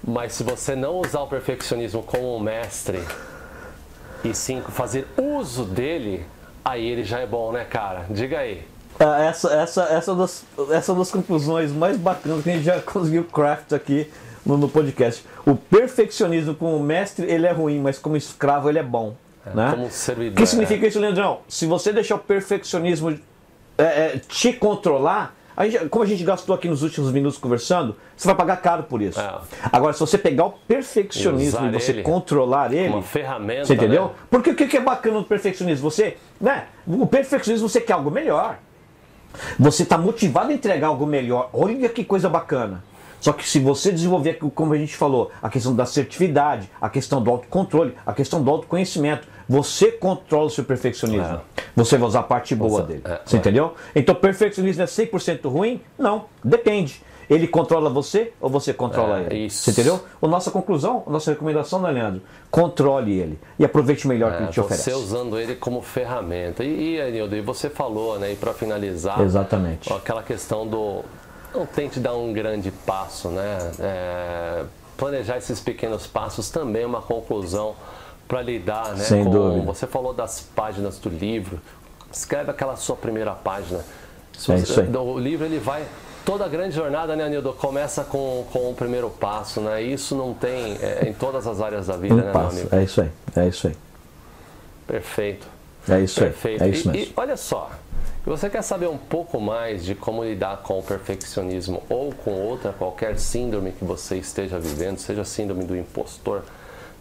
Mas 0.02 0.32
se 0.32 0.42
você 0.42 0.74
não 0.74 0.96
usar 0.98 1.20
o 1.20 1.28
perfeccionismo 1.28 2.02
como 2.02 2.36
um 2.36 2.40
mestre 2.40 3.00
e 4.24 4.34
sim 4.34 4.60
fazer 4.60 5.06
uso 5.16 5.64
dele, 5.64 6.26
aí 6.64 6.84
ele 6.84 7.04
já 7.04 7.20
é 7.20 7.26
bom, 7.26 7.52
né, 7.52 7.64
cara? 7.64 8.06
Diga 8.10 8.40
aí. 8.40 8.71
Ah, 9.00 9.22
Essa, 9.24 9.52
essa, 9.54 9.82
essa, 9.84 10.14
das, 10.14 10.44
essa 10.70 10.94
das 10.94 11.10
conclusões 11.10 11.72
mais 11.72 11.96
bacanas 11.96 12.42
que 12.42 12.50
a 12.50 12.52
gente 12.54 12.64
já 12.64 12.80
conseguiu 12.82 13.24
craft 13.24 13.72
aqui 13.72 14.08
no, 14.46 14.56
no 14.56 14.68
podcast. 14.68 15.24
O 15.46 15.54
perfeccionismo 15.56 16.54
como 16.54 16.78
mestre, 16.80 17.26
ele 17.30 17.46
é 17.46 17.52
ruim, 17.52 17.80
mas 17.80 17.98
como 17.98 18.16
escravo, 18.16 18.68
ele 18.68 18.78
é 18.78 18.82
bom. 18.82 19.14
né? 19.54 19.70
como 19.72 19.90
servidor, 19.90 20.32
O 20.34 20.36
que 20.36 20.46
significa 20.46 20.86
isso, 20.86 21.00
Leandrão? 21.00 21.40
Se 21.48 21.66
você 21.66 21.92
deixar 21.92 22.14
o 22.14 22.18
perfeccionismo 22.18 23.18
é, 23.78 23.82
é, 23.84 24.20
te 24.28 24.52
controlar, 24.52 25.34
a 25.56 25.66
gente- 25.68 25.88
como 25.88 26.04
a 26.04 26.06
gente 26.06 26.22
gastou 26.22 26.54
aqui 26.54 26.68
nos 26.68 26.82
últimos 26.82 27.10
minutos 27.10 27.38
conversando, 27.38 27.96
você 28.16 28.26
vai 28.28 28.36
pagar 28.36 28.56
caro 28.58 28.84
por 28.84 29.02
isso. 29.02 29.20
É. 29.20 29.34
Agora, 29.72 29.92
se 29.92 30.00
você 30.00 30.16
pegar 30.16 30.44
o 30.46 30.50
perfeccionismo 30.68 31.66
E 31.66 31.68
e, 31.68 31.72
você 31.72 31.90
ele 31.92 32.02
controlar 32.02 32.72
ele, 32.72 32.88
Uma 32.88 33.02
ferramenta. 33.02 33.64
você 33.64 33.74
entendeu? 33.74 34.04
né? 34.06 34.10
Porque 34.30 34.50
o 34.50 34.54
que 34.54 34.66
que 34.68 34.76
é 34.76 34.80
bacana 34.80 35.18
do 35.18 35.24
perfeccionismo? 35.24 35.90
Você, 35.90 36.16
né? 36.40 36.66
O 36.86 37.06
perfeccionismo 37.06 37.68
você 37.68 37.80
quer 37.80 37.94
algo 37.94 38.10
melhor. 38.10 38.58
Você 39.58 39.82
está 39.82 39.98
motivado 39.98 40.50
a 40.50 40.54
entregar 40.54 40.88
algo 40.88 41.06
melhor. 41.06 41.50
Olha 41.52 41.88
que 41.88 42.04
coisa 42.04 42.28
bacana. 42.28 42.82
Só 43.22 43.32
que 43.32 43.48
se 43.48 43.60
você 43.60 43.92
desenvolver, 43.92 44.34
como 44.52 44.74
a 44.74 44.76
gente 44.76 44.96
falou, 44.96 45.30
a 45.40 45.48
questão 45.48 45.74
da 45.76 45.84
assertividade, 45.84 46.68
a 46.80 46.90
questão 46.90 47.22
do 47.22 47.30
autocontrole, 47.30 47.94
a 48.04 48.12
questão 48.12 48.42
do 48.42 48.50
autoconhecimento, 48.50 49.28
você 49.48 49.92
controla 49.92 50.46
o 50.46 50.50
seu 50.50 50.64
perfeccionismo. 50.64 51.40
Você 51.76 51.96
vai 51.96 52.08
usar 52.08 52.20
a 52.20 52.24
parte 52.24 52.52
boa 52.54 52.82
dele. 52.82 53.02
é, 53.04 53.20
você 53.24 53.36
é. 53.36 53.38
entendeu? 53.38 53.74
Então, 53.94 54.12
perfeccionismo 54.12 54.82
é 54.82 54.86
100% 54.86 55.48
ruim? 55.48 55.80
Não, 55.96 56.24
depende. 56.42 57.00
Ele 57.32 57.48
controla 57.48 57.88
você 57.88 58.32
ou 58.40 58.50
você 58.50 58.74
controla 58.74 59.20
É, 59.20 59.22
ele? 59.26 59.46
isso. 59.46 59.62
Você 59.62 59.70
entendeu? 59.70 60.00
A 60.20 60.26
nossa 60.28 60.50
conclusão, 60.50 61.02
a 61.06 61.10
nossa 61.10 61.30
recomendação, 61.30 61.80
né, 61.80 61.90
Leandro? 61.90 62.20
Controle 62.50 63.18
ele 63.18 63.38
e 63.58 63.64
aproveite 63.64 64.06
melhor 64.06 64.32
o 64.32 64.36
que 64.36 64.40
É, 64.40 64.42
ele 64.44 64.52
te 64.52 64.60
oferece. 64.60 64.90
você 64.90 64.92
usando 64.94 65.38
ele 65.38 65.54
como 65.54 65.80
ferramenta. 65.80 66.62
E, 66.62 66.96
e 66.96 67.00
Anildo, 67.00 67.34
e 67.34 67.40
você 67.40 67.70
falou, 67.70 68.18
né? 68.18 68.32
E 68.32 68.36
para 68.36 68.52
finalizar, 68.52 69.20
Exatamente. 69.22 69.90
aquela 69.92 70.22
questão 70.22 70.66
do 70.66 71.02
não 71.54 71.64
tente 71.64 71.98
dar 72.00 72.14
um 72.14 72.32
grande 72.32 72.70
passo, 72.70 73.28
né? 73.28 73.70
É, 73.80 74.64
planejar 74.96 75.38
esses 75.38 75.58
pequenos 75.60 76.06
passos 76.06 76.50
também 76.50 76.82
é 76.82 76.86
uma 76.86 77.00
conclusão 77.02 77.74
para 78.28 78.42
lidar, 78.42 78.90
né? 78.90 79.04
Sem 79.04 79.24
com, 79.24 79.30
dúvida. 79.30 79.64
Você 79.66 79.86
falou 79.86 80.12
das 80.12 80.40
páginas 80.54 80.98
do 80.98 81.08
livro. 81.08 81.58
Escreve 82.12 82.50
aquela 82.50 82.76
sua 82.76 82.96
primeira 82.96 83.32
página. 83.32 83.78
É 83.80 83.84
você- 84.34 84.54
isso 84.56 84.80
aí. 84.80 84.88
O 84.96 85.18
livro 85.18 85.46
ele 85.46 85.58
vai 85.58 85.82
toda 86.24 86.48
grande 86.48 86.74
jornada, 86.74 87.14
né, 87.16 87.24
Anildo? 87.24 87.52
Começa 87.52 88.04
com, 88.04 88.44
com 88.52 88.70
o 88.70 88.74
primeiro 88.74 89.10
passo, 89.10 89.60
né? 89.60 89.82
Isso 89.82 90.14
não 90.14 90.34
tem 90.34 90.76
é, 90.80 91.08
em 91.08 91.12
todas 91.12 91.46
as 91.46 91.60
áreas 91.60 91.86
da 91.86 91.96
vida, 91.96 92.14
Um 92.14 92.18
né, 92.18 92.32
passo. 92.32 92.68
É 92.72 92.82
isso 92.82 93.00
aí. 93.00 93.10
É 93.36 93.48
isso 93.48 93.66
aí. 93.68 93.76
Perfeito. 94.86 95.46
É 95.88 96.00
isso 96.00 96.20
Perfeito. 96.20 96.62
aí. 96.62 96.70
É 96.70 96.72
isso 96.72 96.88
e, 96.88 96.92
mesmo. 96.92 97.12
e 97.12 97.12
olha 97.16 97.36
só, 97.36 97.70
se 98.22 98.30
você 98.30 98.48
quer 98.48 98.62
saber 98.62 98.88
um 98.88 98.96
pouco 98.96 99.40
mais 99.40 99.84
de 99.84 99.94
como 99.94 100.22
lidar 100.22 100.58
com 100.58 100.78
o 100.78 100.82
perfeccionismo 100.82 101.82
ou 101.88 102.12
com 102.12 102.30
outra 102.32 102.72
qualquer 102.72 103.18
síndrome 103.18 103.72
que 103.72 103.84
você 103.84 104.16
esteja 104.16 104.58
vivendo, 104.58 104.98
seja 104.98 105.24
síndrome 105.24 105.64
do 105.64 105.76
impostor, 105.76 106.42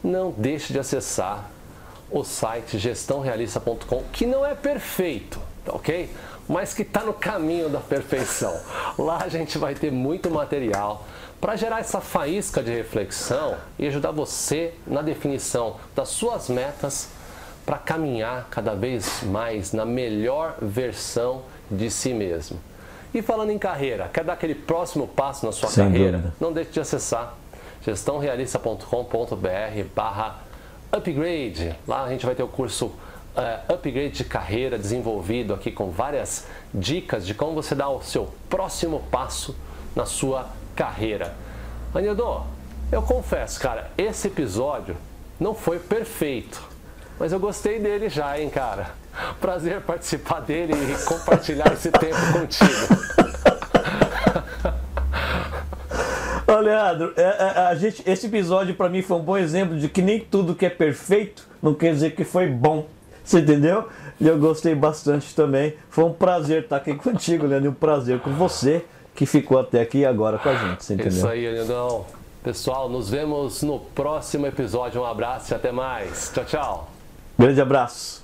não 0.03 0.33
deixe 0.35 0.73
de 0.73 0.79
acessar 0.79 1.49
o 2.09 2.23
site 2.23 2.77
gestãorealista.com, 2.77 4.03
que 4.11 4.25
não 4.25 4.45
é 4.45 4.55
perfeito, 4.55 5.39
ok? 5.67 6.09
Mas 6.51 6.73
que 6.73 6.81
está 6.81 7.01
no 7.01 7.13
caminho 7.13 7.69
da 7.69 7.79
perfeição. 7.79 8.53
Lá 8.99 9.19
a 9.23 9.29
gente 9.29 9.57
vai 9.57 9.73
ter 9.73 9.89
muito 9.89 10.29
material 10.29 11.05
para 11.39 11.55
gerar 11.55 11.79
essa 11.79 12.01
faísca 12.01 12.61
de 12.61 12.69
reflexão 12.69 13.55
e 13.79 13.87
ajudar 13.87 14.11
você 14.11 14.73
na 14.85 15.01
definição 15.01 15.77
das 15.95 16.09
suas 16.09 16.49
metas 16.49 17.07
para 17.65 17.77
caminhar 17.77 18.49
cada 18.51 18.75
vez 18.75 19.23
mais 19.23 19.71
na 19.71 19.85
melhor 19.85 20.55
versão 20.61 21.43
de 21.69 21.89
si 21.89 22.13
mesmo. 22.13 22.59
E 23.13 23.21
falando 23.21 23.51
em 23.51 23.57
carreira, 23.57 24.09
quer 24.11 24.25
dar 24.25 24.33
aquele 24.33 24.55
próximo 24.55 25.07
passo 25.07 25.45
na 25.45 25.53
sua 25.53 25.69
Sem 25.69 25.85
carreira? 25.85 26.17
dúvida. 26.17 26.33
Não 26.37 26.51
deixe 26.51 26.71
de 26.71 26.81
acessar 26.81 27.33
gestãorealista.com.br 27.81 29.83
barra 29.95 30.41
upgrade. 30.91 31.73
Lá 31.87 32.03
a 32.03 32.09
gente 32.09 32.25
vai 32.25 32.35
ter 32.35 32.43
o 32.43 32.47
curso 32.49 32.91
eh, 33.35 33.59
Upgrade 33.69 34.11
de 34.11 34.23
Carreira 34.23 34.77
desenvolvido 34.77 35.53
aqui 35.53 35.71
com 35.71 35.89
várias 35.89 36.47
dicas 36.73 37.25
de 37.25 37.33
como 37.33 37.53
você 37.53 37.73
dá 37.73 37.89
o 37.89 38.01
seu 38.01 38.29
próximo 38.49 39.01
passo 39.11 39.55
na 39.95 40.05
sua 40.05 40.49
carreira. 40.75 41.33
Anildo, 41.93 42.43
eu 42.91 43.01
confesso, 43.01 43.59
cara, 43.59 43.89
esse 43.97 44.27
episódio 44.27 44.95
não 45.39 45.53
foi 45.53 45.79
perfeito, 45.79 46.61
mas 47.19 47.31
eu 47.31 47.39
gostei 47.39 47.79
dele 47.79 48.09
já, 48.09 48.39
hein, 48.39 48.49
cara. 48.49 48.91
Prazer 49.39 49.81
participar 49.81 50.39
dele 50.41 50.73
e 50.73 51.05
compartilhar 51.05 51.71
esse 51.73 51.91
tempo 51.91 52.33
contigo. 52.33 52.71
Ô, 56.47 56.59
Leandro, 56.59 57.13
é, 57.15 57.21
é, 57.21 57.59
a 57.67 57.75
gente, 57.75 58.03
esse 58.05 58.27
episódio 58.27 58.75
pra 58.75 58.89
mim 58.89 59.01
foi 59.01 59.17
um 59.17 59.21
bom 59.21 59.37
exemplo 59.37 59.77
de 59.77 59.87
que 59.87 60.01
nem 60.01 60.19
tudo 60.19 60.53
que 60.53 60.65
é 60.65 60.69
perfeito 60.69 61.47
não 61.61 61.73
quer 61.73 61.93
dizer 61.93 62.15
que 62.15 62.23
foi 62.23 62.47
bom. 62.47 62.87
Você 63.31 63.39
entendeu? 63.39 63.87
E 64.19 64.27
eu 64.27 64.37
gostei 64.37 64.75
bastante 64.75 65.33
também. 65.33 65.73
Foi 65.89 66.03
um 66.03 66.11
prazer 66.11 66.63
estar 66.63 66.75
aqui 66.75 66.93
contigo, 66.99 67.47
Leandro. 67.47 67.67
E 67.67 67.69
um 67.69 67.73
prazer 67.73 68.19
com 68.19 68.31
você 68.31 68.83
que 69.15 69.25
ficou 69.25 69.57
até 69.57 69.81
aqui 69.81 70.03
agora 70.03 70.37
com 70.37 70.49
a 70.49 70.55
gente. 70.55 70.83
Você 70.83 70.95
entendeu? 70.95 71.13
Isso 71.13 71.27
aí, 71.27 71.47
Anildão. 71.47 72.05
Pessoal, 72.43 72.89
nos 72.89 73.09
vemos 73.09 73.61
no 73.63 73.79
próximo 73.79 74.47
episódio. 74.47 75.01
Um 75.01 75.05
abraço 75.05 75.53
e 75.53 75.55
até 75.55 75.71
mais. 75.71 76.29
Tchau, 76.33 76.43
tchau. 76.43 76.91
Grande 77.39 77.61
abraço. 77.61 78.20